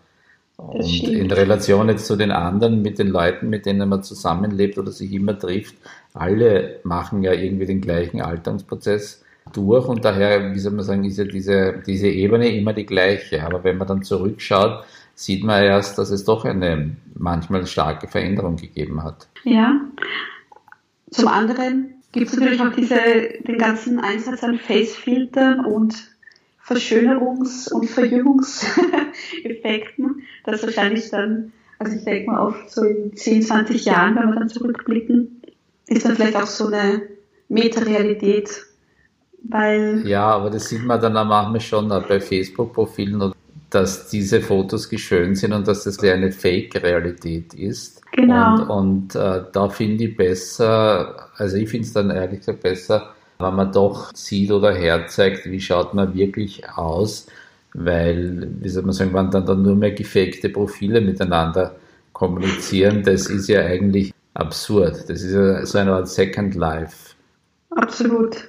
und 0.57 1.09
in 1.09 1.31
Relation 1.31 1.89
jetzt 1.89 2.07
zu 2.07 2.17
den 2.17 2.31
anderen, 2.31 2.83
mit 2.83 2.99
den 2.99 3.09
Leuten, 3.09 3.49
mit 3.49 3.65
denen 3.65 3.89
man 3.89 4.03
zusammenlebt 4.03 4.77
oder 4.77 4.93
sich 4.93 5.11
immer 5.13 5.39
trifft, 5.39 5.75
alle 6.13 6.81
machen 6.85 7.23
ja 7.23 7.33
irgendwie 7.33 7.67
den 7.67 7.81
gleichen 7.81 8.21
Alterungsprozess 8.21 9.25
durch 9.53 9.87
und 9.87 10.05
daher, 10.05 10.55
wie 10.55 10.59
soll 10.59 10.73
man 10.73 10.85
sagen, 10.85 11.05
ist 11.05 11.19
ja 11.19 11.25
diese, 11.25 11.83
diese 11.87 12.09
Ebene 12.09 12.55
immer 12.55 12.73
die 12.73 12.87
gleiche. 12.87 13.43
Aber 13.45 13.65
wenn 13.65 13.79
man 13.79 13.89
dann 13.89 14.03
zurückschaut, 14.03 14.85
sieht 15.21 15.45
man 15.45 15.63
erst, 15.63 15.99
dass 15.99 16.11
es 16.11 16.25
doch 16.25 16.47
eine 16.47 16.97
manchmal 17.15 17.67
starke 17.67 18.09
Veränderung 18.09 18.57
gegeben 18.57 19.05
hat. 19.05 19.29
Ja. 19.45 19.79
Zum 21.11 21.29
anderen 21.29 21.97
gibt 22.13 22.29
es 22.29 22.39
natürlich 22.39 22.63
auch 22.63 22.73
diese, 22.73 22.97
den 23.47 23.59
ganzen 23.59 24.01
Einsatz 24.01 24.43
an 24.43 24.59
Facefiltern 24.59 25.67
und 25.67 26.09
Verschönerungs- 26.67 27.71
und 27.71 27.91
Verjüngungseffekten, 27.91 30.23
dass 30.45 30.63
wahrscheinlich 30.63 31.11
dann, 31.11 31.53
also 31.79 31.95
ich 31.97 32.05
denke 32.05 32.31
mal 32.31 32.47
oft 32.47 32.71
so 32.71 32.85
in 32.85 33.15
10, 33.15 33.43
20 33.43 33.85
Jahren, 33.85 34.17
wenn 34.17 34.31
wir 34.31 34.37
dann 34.37 34.49
zurückblicken, 34.49 35.43
ist 35.87 36.07
dann 36.07 36.17
vielleicht 36.17 36.37
auch 36.37 36.47
so 36.47 36.69
eine 36.69 37.03
Metarealität, 37.49 38.65
weil... 39.43 40.03
Ja, 40.07 40.29
aber 40.29 40.49
das 40.49 40.71
sieht 40.71 40.85
man 40.85 40.99
dann 41.01 41.17
auch 41.17 41.27
manchmal 41.27 41.61
schon 41.61 41.89
bei 41.89 42.21
Facebook-Profilen, 42.21 43.35
dass 43.71 44.09
diese 44.09 44.41
Fotos 44.41 44.89
geschönt 44.89 45.39
sind 45.39 45.53
und 45.53 45.67
dass 45.69 45.85
das 45.85 45.99
eine 46.01 46.33
Fake-Realität 46.33 47.55
ist. 47.55 48.03
Genau. 48.13 48.63
Und, 48.63 49.15
und 49.15 49.15
äh, 49.15 49.45
da 49.53 49.69
finde 49.69 50.05
ich 50.05 50.17
besser, 50.17 51.29
also 51.37 51.57
ich 51.57 51.69
finde 51.69 51.87
es 51.87 51.93
dann 51.93 52.11
ehrlich 52.11 52.41
gesagt 52.41 52.63
besser, 52.63 53.15
wenn 53.39 53.55
man 53.55 53.73
doch 53.73 54.13
sieht 54.15 54.51
oder 54.51 54.75
herzeigt, 54.75 55.47
wie 55.47 55.61
schaut 55.61 55.95
man 55.95 56.15
wirklich 56.15 56.69
aus, 56.69 57.27
weil, 57.73 58.49
wie 58.61 58.69
soll 58.69 58.83
man 58.83 58.93
sagen, 58.93 59.15
wenn 59.15 59.31
dann, 59.31 59.47
dann 59.47 59.63
nur 59.63 59.77
mehr 59.77 59.93
gefakte 59.93 60.49
Profile 60.49 61.01
miteinander 61.01 61.77
kommunizieren, 62.13 63.03
das 63.03 63.31
ist 63.31 63.49
ja 63.49 63.61
eigentlich 63.61 64.13
absurd. 64.35 65.09
Das 65.09 65.23
ist 65.23 65.33
ja 65.33 65.65
so 65.65 65.79
eine 65.79 65.93
Art 65.93 66.09
Second 66.09 66.55
Life. 66.55 67.15
Absolut. 67.71 68.49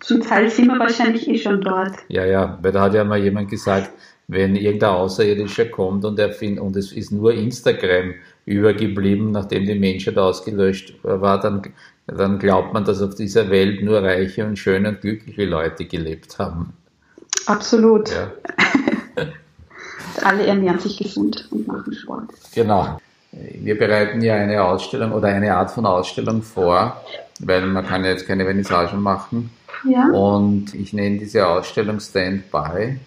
Zum 0.00 0.22
Teil 0.22 0.48
sind 0.48 0.68
wir 0.68 0.78
wahrscheinlich 0.78 1.28
eh 1.28 1.36
schon 1.36 1.60
dort. 1.60 1.92
Ja, 2.08 2.24
ja, 2.24 2.58
weil 2.62 2.72
da 2.72 2.82
hat 2.82 2.94
ja 2.94 3.04
mal 3.04 3.18
jemand 3.18 3.50
gesagt, 3.50 3.90
wenn 4.30 4.56
irgendein 4.56 4.90
Außerirdischer 4.90 5.66
kommt 5.66 6.04
und 6.04 6.18
er 6.18 6.30
findet, 6.30 6.62
und 6.62 6.76
es 6.76 6.92
ist 6.92 7.10
nur 7.10 7.32
Instagram 7.32 8.14
übergeblieben, 8.46 9.32
nachdem 9.32 9.66
die 9.66 9.78
Menschheit 9.78 10.18
ausgelöscht 10.18 10.94
war, 11.02 11.40
dann 11.40 11.62
dann 12.16 12.38
glaubt 12.38 12.72
man, 12.72 12.84
dass 12.84 13.02
auf 13.02 13.14
dieser 13.14 13.50
Welt 13.50 13.82
nur 13.82 14.02
reiche 14.02 14.44
und 14.44 14.58
schöne 14.58 14.90
und 14.90 15.00
glückliche 15.00 15.44
Leute 15.44 15.84
gelebt 15.84 16.38
haben. 16.38 16.72
Absolut. 17.46 18.10
Ja. 18.10 18.32
Alle 20.24 20.46
ernähren 20.46 20.78
sich 20.78 20.98
gesund 20.98 21.48
und 21.50 21.66
machen 21.66 21.92
Sport. 21.92 22.30
Genau. 22.54 22.98
Wir 23.32 23.78
bereiten 23.78 24.20
ja 24.22 24.34
eine 24.34 24.62
Ausstellung 24.62 25.12
oder 25.12 25.28
eine 25.28 25.54
Art 25.54 25.70
von 25.70 25.86
Ausstellung 25.86 26.42
vor, 26.42 27.00
weil 27.38 27.64
man 27.66 27.86
kann 27.86 28.04
ja 28.04 28.10
jetzt 28.10 28.26
keine 28.26 28.44
Vernissagen 28.44 29.00
machen. 29.00 29.50
Ja. 29.88 30.10
Und 30.10 30.74
ich 30.74 30.92
nenne 30.92 31.18
diese 31.18 31.46
Ausstellung 31.46 32.00
Standby, 32.00 32.98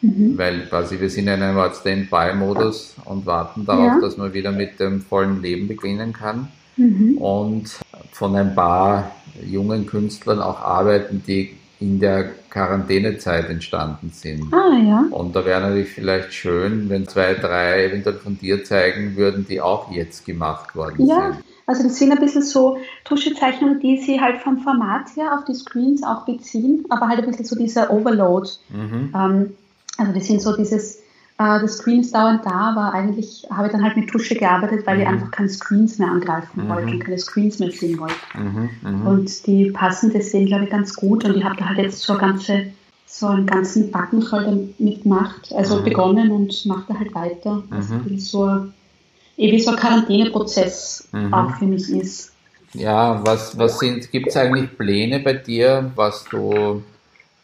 mhm. 0.00 0.36
weil 0.36 0.66
quasi 0.66 1.00
wir 1.00 1.10
sind 1.10 1.28
in 1.28 1.42
einem 1.42 1.58
Art 1.58 1.76
Standby-Modus 1.76 2.96
und 3.04 3.26
warten 3.26 3.64
darauf, 3.64 3.86
ja. 3.86 4.00
dass 4.00 4.16
man 4.16 4.32
wieder 4.32 4.52
mit 4.52 4.80
dem 4.80 5.00
vollen 5.00 5.42
Leben 5.42 5.68
beginnen 5.68 6.12
kann. 6.12 6.48
Mhm. 6.76 7.18
Und 7.18 7.78
von 8.12 8.36
ein 8.36 8.54
paar 8.54 9.12
jungen 9.44 9.86
Künstlern 9.86 10.40
auch 10.40 10.60
arbeiten, 10.60 11.22
die 11.26 11.56
in 11.80 12.00
der 12.00 12.30
Quarantänezeit 12.50 13.48
entstanden 13.48 14.10
sind. 14.12 14.52
Ah, 14.52 14.76
ja. 14.76 15.04
Und 15.10 15.36
da 15.36 15.44
wäre 15.44 15.60
natürlich 15.60 15.90
vielleicht 15.90 16.32
schön, 16.32 16.88
wenn 16.88 17.06
zwei, 17.06 17.34
drei 17.34 17.84
eventuell 17.84 18.16
von 18.16 18.36
dir 18.38 18.64
zeigen 18.64 19.16
würden, 19.16 19.46
die 19.48 19.60
auch 19.60 19.90
jetzt 19.92 20.26
gemacht 20.26 20.74
worden 20.74 21.06
ja. 21.06 21.32
sind. 21.32 21.44
Also 21.66 21.82
das 21.82 21.96
sind 21.96 22.10
ein 22.10 22.18
bisschen 22.18 22.42
so 22.42 22.78
Tuschezeichnungen, 23.04 23.78
die 23.78 23.98
sie 23.98 24.20
halt 24.20 24.40
vom 24.40 24.58
Format 24.58 25.14
her 25.16 25.34
auf 25.38 25.44
die 25.44 25.54
Screens 25.54 26.02
auch 26.02 26.24
beziehen, 26.24 26.84
aber 26.88 27.08
halt 27.08 27.20
ein 27.20 27.26
bisschen 27.26 27.44
so 27.44 27.56
dieser 27.56 27.92
Overload. 27.92 28.48
Mhm. 28.70 29.14
Ähm, 29.14 29.50
also 29.98 30.12
die 30.12 30.20
sind 30.20 30.40
so 30.40 30.56
dieses 30.56 31.02
äh, 31.38 31.60
das 31.60 31.78
Screen 31.78 32.00
ist 32.00 32.14
dauernd 32.14 32.44
da, 32.44 32.70
aber 32.70 32.92
eigentlich 32.92 33.46
habe 33.50 33.66
ich 33.66 33.72
dann 33.72 33.82
halt 33.82 33.96
mit 33.96 34.10
Tusche 34.10 34.34
gearbeitet, 34.34 34.86
weil 34.86 34.96
mhm. 34.96 35.02
ich 35.02 35.08
einfach 35.08 35.30
keine 35.30 35.48
Screens 35.48 35.98
mehr 35.98 36.08
angreifen 36.08 36.64
mhm. 36.64 36.68
wollte 36.68 36.92
und 36.92 36.98
keine 37.00 37.18
Screens 37.18 37.58
mehr 37.60 37.70
sehen 37.70 37.98
wollte. 38.00 38.14
Mhm. 38.36 38.70
mhm. 38.82 39.06
Und 39.06 39.46
die 39.46 39.70
passen 39.70 40.12
das 40.12 40.30
sehen, 40.30 40.46
glaube 40.46 40.64
ich, 40.64 40.70
ganz 40.70 40.94
gut. 40.94 41.24
Und 41.24 41.36
ich 41.36 41.44
habe 41.44 41.56
da 41.56 41.66
halt 41.66 41.78
jetzt 41.78 42.00
so, 42.00 42.18
ganze, 42.18 42.66
so 43.06 43.28
einen 43.28 43.46
ganzen 43.46 43.90
Backen 43.92 44.22
voll 44.22 44.44
damit 44.44 45.02
gemacht, 45.04 45.52
also 45.54 45.78
mhm. 45.78 45.84
begonnen 45.84 46.30
und 46.32 46.66
mache 46.66 46.92
da 46.92 46.98
halt 46.98 47.14
weiter. 47.14 47.62
Also 47.70 47.94
wie 48.04 48.18
so, 48.18 48.66
eh 49.36 49.52
wie 49.52 49.60
so 49.60 49.70
ein 49.70 49.76
Quarantäneprozess 49.76 51.08
auch 51.30 51.54
für 51.56 51.66
mich 51.66 51.88
ist. 51.88 52.32
Ja, 52.74 53.24
was, 53.24 53.56
was 53.56 53.78
sind, 53.78 54.10
gibt 54.10 54.28
es 54.28 54.36
eigentlich 54.36 54.76
Pläne 54.76 55.20
bei 55.20 55.32
dir, 55.32 55.90
was 55.94 56.24
du 56.24 56.82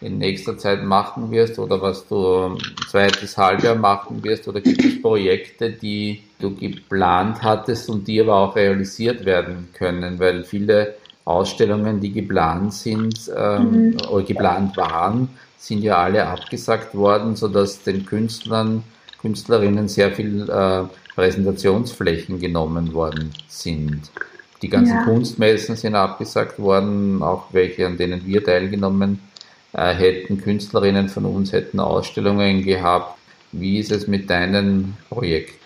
in 0.04 0.18
nächster 0.18 0.58
Zeit 0.58 0.84
machen 0.84 1.30
wirst 1.30 1.58
oder 1.58 1.80
was 1.80 2.06
du 2.06 2.58
zweites 2.88 3.38
Halbjahr 3.38 3.74
machen 3.74 4.22
wirst 4.22 4.46
oder 4.46 4.60
gibt 4.60 4.84
es 4.84 5.00
Projekte, 5.00 5.70
die 5.70 6.22
du 6.38 6.54
geplant 6.54 7.42
hattest 7.42 7.88
und 7.88 8.06
die 8.06 8.20
aber 8.20 8.34
auch 8.36 8.56
realisiert 8.56 9.24
werden 9.24 9.68
können, 9.72 10.18
weil 10.18 10.44
viele 10.44 10.94
Ausstellungen, 11.24 12.00
die 12.00 12.12
geplant 12.12 12.74
sind 12.74 13.30
ähm, 13.34 13.92
mhm. 13.92 13.96
oder 14.10 14.24
geplant 14.24 14.76
waren, 14.76 15.30
sind 15.56 15.82
ja 15.82 15.96
alle 15.96 16.26
abgesagt 16.26 16.94
worden, 16.94 17.34
sodass 17.34 17.82
den 17.82 18.04
Künstlern, 18.04 18.84
Künstlerinnen 19.22 19.88
sehr 19.88 20.12
viel 20.12 20.50
äh, 20.50 20.82
Präsentationsflächen 21.14 22.38
genommen 22.38 22.92
worden 22.92 23.30
sind. 23.48 24.10
Die 24.60 24.68
ganzen 24.68 24.96
ja. 24.96 25.04
Kunstmessen 25.04 25.76
sind 25.76 25.94
abgesagt 25.94 26.58
worden, 26.58 27.22
auch 27.22 27.44
welche, 27.52 27.86
an 27.86 27.96
denen 27.96 28.26
wir 28.26 28.44
teilgenommen 28.44 29.18
haben 29.18 29.33
hätten 29.82 30.40
Künstlerinnen 30.40 31.08
von 31.08 31.24
uns 31.24 31.52
hätten 31.52 31.80
Ausstellungen 31.80 32.62
gehabt. 32.62 33.18
Wie 33.52 33.78
ist 33.78 33.92
es 33.92 34.06
mit 34.06 34.30
deinen 34.30 34.96
Projekten? 35.08 35.64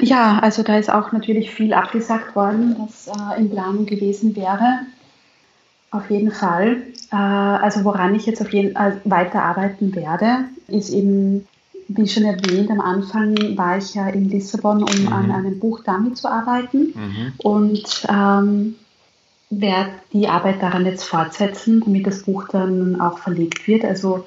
Ja, 0.00 0.38
also 0.40 0.62
da 0.62 0.78
ist 0.78 0.90
auch 0.90 1.12
natürlich 1.12 1.50
viel 1.50 1.72
abgesagt 1.72 2.34
worden, 2.36 2.76
was 2.78 3.08
äh, 3.08 3.40
in 3.40 3.50
Planung 3.50 3.86
gewesen 3.86 4.36
wäre. 4.36 4.80
Auf 5.90 6.10
jeden 6.10 6.32
Fall. 6.32 6.82
Äh, 7.12 7.16
also 7.16 7.84
woran 7.84 8.14
ich 8.14 8.26
jetzt 8.26 8.40
auf 8.40 8.52
jeden 8.52 8.74
Fall 8.74 9.00
äh, 9.04 9.10
weiterarbeiten 9.10 9.94
werde, 9.94 10.44
ist 10.68 10.90
eben, 10.90 11.46
wie 11.88 12.08
schon 12.08 12.24
erwähnt, 12.24 12.70
am 12.70 12.80
Anfang 12.80 13.36
war 13.56 13.78
ich 13.78 13.94
ja 13.94 14.08
in 14.08 14.28
Lissabon, 14.28 14.82
um 14.82 15.02
mhm. 15.02 15.12
an 15.12 15.30
einem 15.30 15.60
Buch 15.60 15.80
damit 15.84 16.16
zu 16.16 16.28
arbeiten. 16.28 16.92
Mhm. 16.94 17.32
Und 17.38 18.06
ähm, 18.08 18.74
werde 19.50 19.90
die 20.12 20.28
Arbeit 20.28 20.62
daran 20.62 20.86
jetzt 20.86 21.04
fortsetzen, 21.04 21.80
damit 21.84 22.06
das 22.06 22.22
Buch 22.24 22.48
dann 22.48 23.00
auch 23.00 23.18
verlegt 23.18 23.66
wird. 23.66 23.84
Also 23.84 24.26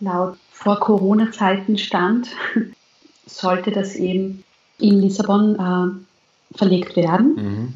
laut 0.00 0.36
vor 0.52 0.78
Corona-Zeiten 0.78 1.78
stand, 1.78 2.28
sollte 3.26 3.70
das 3.70 3.94
eben 3.96 4.44
in 4.78 5.00
Lissabon 5.00 6.06
verlegt 6.54 6.96
werden. 6.96 7.34
Mhm, 7.34 7.74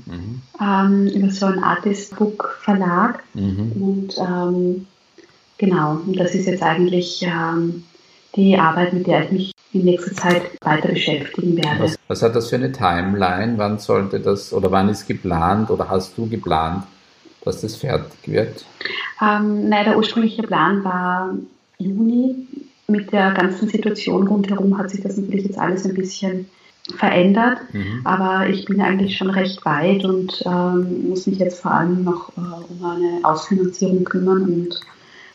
mh. 0.58 0.84
ähm, 0.84 1.06
über 1.08 1.30
so 1.30 1.46
einen 1.46 1.62
Artist 1.62 2.16
Book 2.16 2.58
Verlag. 2.62 3.22
Mhm. 3.34 3.72
Und 3.72 4.18
ähm, 4.18 4.86
genau, 5.58 6.00
das 6.06 6.34
ist 6.34 6.46
jetzt 6.46 6.62
eigentlich 6.62 7.22
ähm, 7.22 7.84
die 8.36 8.56
Arbeit, 8.56 8.92
mit 8.92 9.06
der 9.06 9.24
ich 9.24 9.30
mich 9.32 9.52
in 9.72 9.84
nächster 9.84 10.14
Zeit 10.14 10.42
weiter 10.62 10.88
beschäftigen 10.88 11.56
werde. 11.56 11.84
Was, 11.84 11.98
was, 12.08 12.22
hat 12.22 12.34
das 12.34 12.48
für 12.48 12.56
eine 12.56 12.72
Timeline? 12.72 13.54
Wann 13.56 13.78
sollte 13.78 14.20
das 14.20 14.52
oder 14.52 14.70
wann 14.70 14.88
ist 14.88 15.06
geplant 15.06 15.70
oder 15.70 15.88
hast 15.88 16.16
du 16.18 16.28
geplant, 16.28 16.84
dass 17.44 17.60
das 17.60 17.76
fertig 17.76 18.18
wird? 18.26 18.64
Ähm, 19.22 19.68
nein, 19.68 19.84
der 19.84 19.96
ursprüngliche 19.96 20.42
Plan 20.42 20.84
war 20.84 21.34
Juni. 21.78 22.46
Mit 22.88 23.12
der 23.12 23.30
ganzen 23.32 23.68
Situation 23.68 24.26
rundherum 24.26 24.76
hat 24.76 24.90
sich 24.90 25.00
das 25.00 25.16
natürlich 25.16 25.44
jetzt 25.44 25.58
alles 25.58 25.84
ein 25.84 25.94
bisschen 25.94 26.50
verändert, 26.96 27.58
mhm. 27.72 28.00
aber 28.02 28.48
ich 28.48 28.64
bin 28.64 28.80
eigentlich 28.80 29.16
schon 29.16 29.30
recht 29.30 29.64
weit 29.64 30.04
und 30.04 30.42
ähm, 30.44 31.08
muss 31.08 31.26
mich 31.28 31.38
jetzt 31.38 31.60
vor 31.60 31.70
allem 31.70 32.02
noch 32.02 32.30
äh, 32.30 32.40
um 32.40 32.84
eine 32.84 33.20
Ausfinanzierung 33.22 34.02
kümmern 34.02 34.42
und 34.42 34.80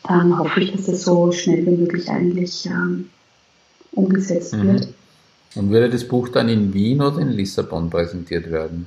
dann 0.08 0.38
hoffe 0.38 0.60
ich, 0.60 0.72
dass 0.72 0.86
das 0.86 1.02
so 1.02 1.32
schnell 1.32 1.66
wie 1.66 1.76
möglich 1.76 2.08
eigentlich 2.08 2.66
ähm, 2.66 3.10
umgesetzt 3.92 4.54
mhm. 4.54 4.72
wird. 4.72 4.88
Und 5.54 5.70
würde 5.70 5.90
das 5.90 6.06
Buch 6.06 6.28
dann 6.28 6.48
in 6.48 6.74
Wien 6.74 7.00
oder 7.00 7.18
in 7.18 7.30
Lissabon 7.30 7.88
präsentiert 7.88 8.50
werden? 8.50 8.86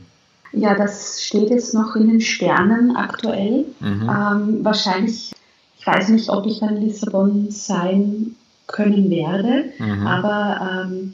Ja, 0.51 0.75
das 0.75 1.21
steht 1.21 1.49
jetzt 1.49 1.73
noch 1.73 1.95
in 1.95 2.08
den 2.08 2.21
Sternen 2.21 2.95
aktuell. 2.95 3.65
Mhm. 3.79 4.10
Ähm, 4.10 4.60
wahrscheinlich, 4.65 5.34
ich 5.79 5.88
weiß 5.88 6.10
nicht, 6.10 6.29
ob 6.29 6.45
ich 6.45 6.60
dann 6.60 6.77
in 6.77 6.84
Lissabon 6.84 7.51
sein 7.51 8.36
können 8.67 9.10
werde, 9.10 9.65
mhm. 9.79 10.08
aber 10.08 10.86
ähm, 10.86 11.13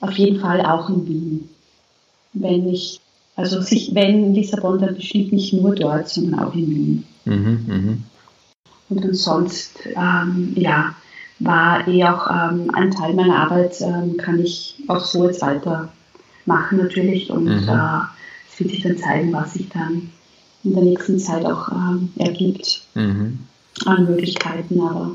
auf 0.00 0.12
jeden 0.12 0.40
Fall 0.40 0.64
auch 0.64 0.88
in 0.88 1.06
Wien. 1.06 1.48
Wenn 2.32 2.68
ich, 2.68 3.00
also 3.36 3.60
sich, 3.60 3.94
wenn 3.94 4.34
Lissabon, 4.34 4.78
dann 4.78 4.94
bestimmt 4.94 5.32
nicht 5.32 5.52
nur 5.52 5.74
dort, 5.74 6.08
sondern 6.08 6.40
auch 6.40 6.54
in 6.54 6.70
Wien. 6.70 7.04
Mhm, 7.24 7.64
mh. 7.66 7.96
Und 8.92 9.04
ansonsten, 9.06 9.88
ähm, 9.96 10.52
ja, 10.54 10.94
war 11.38 11.88
eh 11.88 12.04
auch 12.04 12.28
ähm, 12.30 12.70
ein 12.74 12.90
Teil 12.90 13.14
meiner 13.14 13.38
Arbeit, 13.38 13.80
ähm, 13.80 14.18
kann 14.18 14.38
ich 14.38 14.76
auch 14.86 15.02
so 15.02 15.26
jetzt 15.26 15.40
weitermachen 15.40 16.78
natürlich. 16.78 17.30
Und 17.30 17.44
mhm. 17.44 17.68
äh, 17.68 18.00
es 18.50 18.60
wird 18.60 18.70
sich 18.70 18.82
dann 18.82 18.98
zeigen, 18.98 19.32
was 19.32 19.54
sich 19.54 19.68
dann 19.70 20.10
in 20.62 20.74
der 20.74 20.84
nächsten 20.84 21.18
Zeit 21.18 21.44
auch 21.46 21.70
ähm, 21.72 22.10
ergibt 22.18 22.82
mhm. 22.94 23.38
an 23.86 24.04
Möglichkeiten. 24.04 24.80
Aber 24.80 25.12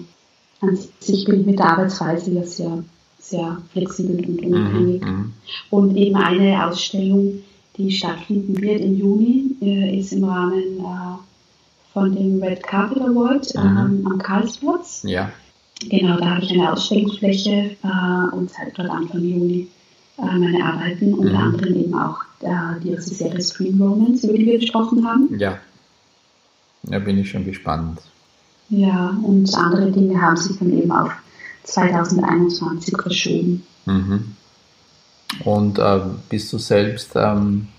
an 0.61 0.77
sich 0.99 1.25
bin 1.25 1.41
ich 1.41 1.45
mit 1.45 1.59
der 1.59 1.73
Arbeitsweise 1.73 2.31
ja 2.31 2.43
sehr, 2.43 2.83
sehr 3.19 3.57
flexibel 3.71 4.25
und 4.25 4.41
unabhängig. 4.43 5.03
Mhm. 5.03 5.09
mhm. 5.09 5.33
Und 5.69 5.95
eben 5.95 6.15
eine 6.15 6.65
Ausstellung, 6.65 7.43
die 7.77 7.91
stattfinden 7.91 8.59
wird 8.59 8.81
im 8.81 8.97
Juni, 8.97 9.55
äh, 9.61 9.99
ist 9.99 10.13
im 10.13 10.23
Rahmen 10.23 10.79
äh, 10.79 11.26
von 11.97 12.13
dem 12.15 12.43
Red 12.43 12.61
Carpet 12.61 13.01
Award 13.01 13.55
mhm. 13.55 13.61
ähm, 13.61 14.07
am 14.11 14.17
Karlsplatz. 14.19 15.01
Ja. 15.03 15.31
Genau, 15.89 16.17
da 16.19 16.35
habe 16.35 16.45
ich 16.45 16.51
eine 16.51 16.71
Ausstellungsfläche 16.71 17.75
äh, 17.83 18.35
und 18.35 18.51
zeige 18.51 18.71
dort 18.75 18.89
Anfang 18.91 19.23
Juni 19.23 19.67
äh, 20.19 20.21
meine 20.21 20.63
Arbeiten, 20.63 21.15
unter 21.15 21.33
mhm. 21.33 21.37
anderem 21.37 21.75
eben 21.75 21.93
auch 21.95 22.19
äh, 22.41 22.79
die 22.83 22.95
Serie 22.97 23.41
Screen 23.41 23.81
Romance, 23.81 24.27
über 24.27 24.37
die 24.37 24.45
wir 24.45 24.59
gesprochen 24.59 25.07
haben. 25.07 25.39
Ja. 25.39 25.57
Da 26.83 26.99
bin 26.99 27.17
ich 27.17 27.31
schon 27.31 27.45
gespannt. 27.45 27.99
Ja, 28.69 29.17
und 29.23 29.51
andere 29.55 29.91
Dinge 29.91 30.21
haben 30.21 30.37
sich 30.37 30.55
dann 30.59 30.77
eben 30.77 30.91
auf 30.91 31.11
2021 31.63 32.95
verschoben. 32.95 33.65
Mhm. 33.87 34.35
Und 35.45 35.79
äh, 35.79 35.99
bist 36.29 36.53
du 36.53 36.59
selbst 36.59 37.13
ähm, 37.15 37.69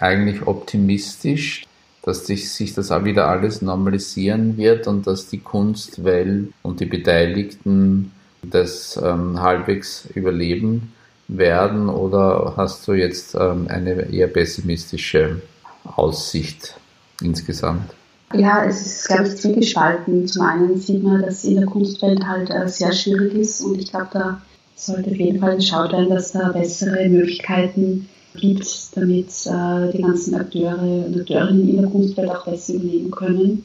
eigentlich 0.00 0.46
optimistisch, 0.46 1.64
dass 2.08 2.26
sich, 2.26 2.50
sich 2.50 2.72
das 2.72 2.90
auch 2.90 3.04
wieder 3.04 3.28
alles 3.28 3.60
normalisieren 3.60 4.56
wird 4.56 4.86
und 4.86 5.06
dass 5.06 5.28
die 5.28 5.40
Kunstwelt 5.40 6.54
und 6.62 6.80
die 6.80 6.86
Beteiligten 6.86 8.12
das 8.42 8.98
ähm, 9.02 9.42
halbwegs 9.42 10.08
überleben 10.14 10.94
werden? 11.28 11.90
Oder 11.90 12.54
hast 12.56 12.88
du 12.88 12.94
jetzt 12.94 13.34
ähm, 13.34 13.66
eine 13.68 14.10
eher 14.10 14.28
pessimistische 14.28 15.42
Aussicht 15.84 16.76
insgesamt? 17.20 17.90
Ja, 18.32 18.64
es 18.64 18.86
ist, 18.86 19.08
glaube 19.08 19.28
ich, 19.28 19.36
zwiegespalten. 19.36 20.26
Zum 20.26 20.46
einen 20.46 20.78
sieht 20.78 21.02
man, 21.02 21.20
dass 21.20 21.44
in 21.44 21.56
der 21.56 21.66
Kunstwelt 21.66 22.26
halt 22.26 22.48
äh, 22.48 22.66
sehr 22.68 22.92
schwierig 22.92 23.34
ist 23.34 23.60
und 23.60 23.78
ich 23.78 23.90
glaube, 23.90 24.08
da 24.14 24.40
sollte 24.76 25.10
auf 25.10 25.16
jeden 25.16 25.40
Fall 25.40 25.56
geschaut 25.56 25.92
werden, 25.92 26.08
dass 26.08 26.32
da 26.32 26.52
bessere 26.52 27.06
Möglichkeiten 27.10 28.08
gibt, 28.38 28.96
damit 28.96 29.28
äh, 29.46 29.92
die 29.92 30.02
ganzen 30.02 30.34
Akteure 30.34 31.06
und 31.06 31.20
Akteurinnen 31.20 31.68
in 31.68 31.76
der 31.82 31.90
Kunstwelt 31.90 32.30
auch 32.30 32.44
besser 32.44 32.74
überleben 32.74 33.10
können, 33.10 33.64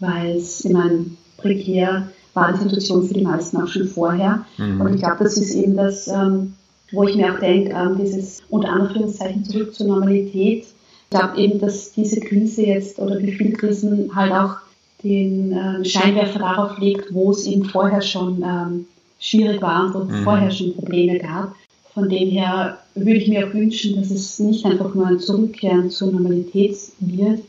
weil 0.00 0.36
es, 0.36 0.64
ich 0.64 0.72
meine, 0.72 1.06
prekär 1.38 2.08
war 2.34 2.52
die 2.52 2.62
Situation 2.62 3.06
für 3.06 3.14
die 3.14 3.22
meisten 3.22 3.56
auch 3.56 3.68
schon 3.68 3.86
vorher. 3.86 4.44
Mhm. 4.58 4.80
Und 4.80 4.94
ich 4.94 5.00
glaube, 5.00 5.24
das 5.24 5.36
ist 5.36 5.54
eben 5.54 5.76
das, 5.76 6.08
ähm, 6.08 6.54
wo 6.92 7.04
ich 7.04 7.16
mir 7.16 7.32
auch 7.32 7.38
denke, 7.38 7.70
ähm, 7.70 7.96
dieses 8.00 8.42
unter 8.50 8.70
Anführungszeichen 8.70 9.44
zurück 9.44 9.74
zur 9.74 9.86
Normalität. 9.86 10.64
Ich 10.64 11.10
glaube 11.10 11.38
eben, 11.38 11.60
dass 11.60 11.92
diese 11.92 12.20
Krise 12.20 12.66
jetzt 12.66 12.98
oder 12.98 13.18
wie 13.20 13.32
viele 13.32 13.52
Krisen 13.52 14.14
halt 14.14 14.32
auch 14.32 14.56
den 15.02 15.52
äh, 15.52 15.84
Scheinwerfer 15.84 16.40
darauf 16.40 16.78
legt, 16.78 17.12
wo 17.12 17.30
es 17.30 17.46
eben 17.46 17.64
vorher 17.64 18.00
schon 18.00 18.42
ähm, 18.42 18.86
schwierig 19.20 19.62
war 19.62 19.86
und 19.86 19.94
wo 19.94 19.98
es 20.00 20.20
mhm. 20.20 20.24
vorher 20.24 20.50
schon 20.50 20.74
Probleme 20.74 21.18
gab. 21.18 21.54
Von 21.94 22.08
dem 22.08 22.30
her 22.30 22.78
würde 22.96 23.18
ich 23.18 23.28
mir 23.28 23.46
auch 23.46 23.54
wünschen, 23.54 23.96
dass 23.96 24.10
es 24.10 24.40
nicht 24.40 24.66
einfach 24.66 24.94
nur 24.94 25.06
ein 25.06 25.20
Zurückkehren 25.20 25.90
zur 25.90 26.10
Normalität 26.10 26.76
wird, 26.98 27.40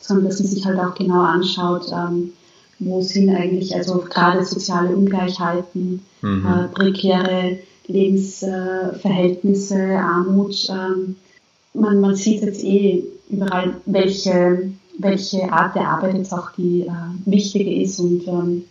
sondern 0.00 0.26
dass 0.26 0.40
man 0.40 0.48
sich 0.48 0.66
halt 0.66 0.80
auch 0.80 0.94
genau 0.94 1.20
anschaut, 1.20 1.86
ähm, 1.92 2.32
wo 2.80 3.00
sind 3.00 3.30
eigentlich, 3.30 3.74
also 3.74 3.98
gerade 3.98 4.44
soziale 4.44 4.94
Ungleichheiten, 4.96 6.02
mhm. 6.20 6.46
äh, 6.46 6.66
prekäre 6.68 7.58
Lebensverhältnisse, 7.86 9.78
äh, 9.78 9.96
Armut. 9.96 10.68
Ähm, 10.68 11.14
man, 11.74 12.00
man 12.00 12.16
sieht 12.16 12.42
jetzt 12.42 12.64
eh 12.64 13.04
überall, 13.30 13.76
welche, 13.86 14.72
welche 14.98 15.52
Art 15.52 15.76
der 15.76 15.88
Arbeit 15.88 16.16
jetzt 16.16 16.32
auch 16.32 16.50
die 16.56 16.82
äh, 16.82 16.90
wichtige 17.24 17.82
ist 17.82 18.00
und 18.00 18.26
ähm, 18.26 18.64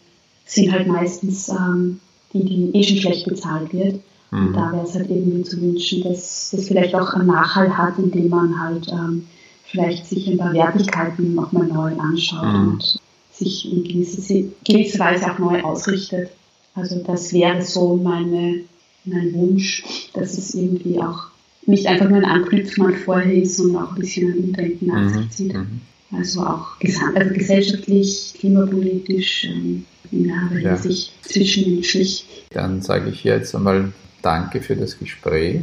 sind 0.46 0.72
halt 0.74 0.88
meistens 0.88 1.48
ähm, 1.50 2.02
die, 2.34 2.44
die 2.44 2.72
eh 2.78 2.84
schon 2.84 2.98
schlecht 2.98 3.28
bezahlt 3.28 3.72
wird. 3.74 4.02
Mhm. 4.32 4.48
Und 4.48 4.54
da 4.54 4.72
wäre 4.72 4.86
es 4.86 4.96
halt 4.96 5.10
irgendwie 5.10 5.44
zu 5.44 5.62
wünschen, 5.62 6.04
dass 6.04 6.52
das 6.52 6.68
vielleicht 6.68 6.96
auch 6.96 7.14
einen 7.14 7.28
Nachhall 7.28 7.78
hat, 7.78 8.00
indem 8.00 8.30
man 8.30 8.60
halt 8.60 8.88
ähm, 8.92 9.28
vielleicht 9.66 10.08
sich 10.08 10.28
ein 10.28 10.38
paar 10.38 10.54
Wertigkeiten 10.54 11.36
nochmal 11.36 11.68
neu 11.68 11.94
anschaut 11.98 12.54
mhm. 12.54 12.68
und 12.70 13.00
sich 13.32 13.72
in 13.72 13.84
gewisser 13.84 14.44
gewisse 14.66 15.00
Weise 15.00 15.32
auch 15.32 15.40
neu 15.40 15.62
ausrichtet. 15.62 16.32
Also 16.76 17.04
das 17.04 17.34
wäre 17.34 17.62
so 17.62 17.98
meine, 17.98 18.62
mein 19.06 19.34
Wunsch, 19.34 19.84
dass 20.14 20.38
es 20.38 20.56
irgendwie 20.56 21.00
auch 21.00 21.28
nicht 21.66 21.88
einfach 21.88 22.10
nur 22.10 22.18
ein 22.18 22.26
Anknüpfen 22.26 22.96
vorher 22.96 23.34
ist, 23.34 23.58
sondern 23.58 23.84
auch 23.84 23.92
ein 23.92 24.00
bisschen 24.00 24.32
ein 24.32 24.40
Umdenken 24.40 24.88
nach 24.88 25.02
mhm. 25.02 25.14
sich 25.14 25.30
zieht. 25.30 25.54
Mhm. 25.54 25.82
Also 26.14 26.42
auch 26.42 26.76
also 27.16 27.34
gesellschaftlich, 27.34 28.34
klimapolitisch, 28.38 29.46
ähm, 29.46 29.86
ja, 30.12 30.60
ja. 30.60 30.76
sich 30.76 31.14
zwischenmenschlich. 31.22 32.26
Dann 32.50 32.82
sage 32.82 33.10
ich 33.10 33.24
jetzt 33.24 33.56
einmal 33.56 33.94
Danke 34.22 34.62
für 34.62 34.76
das 34.76 34.98
Gespräch. 35.00 35.62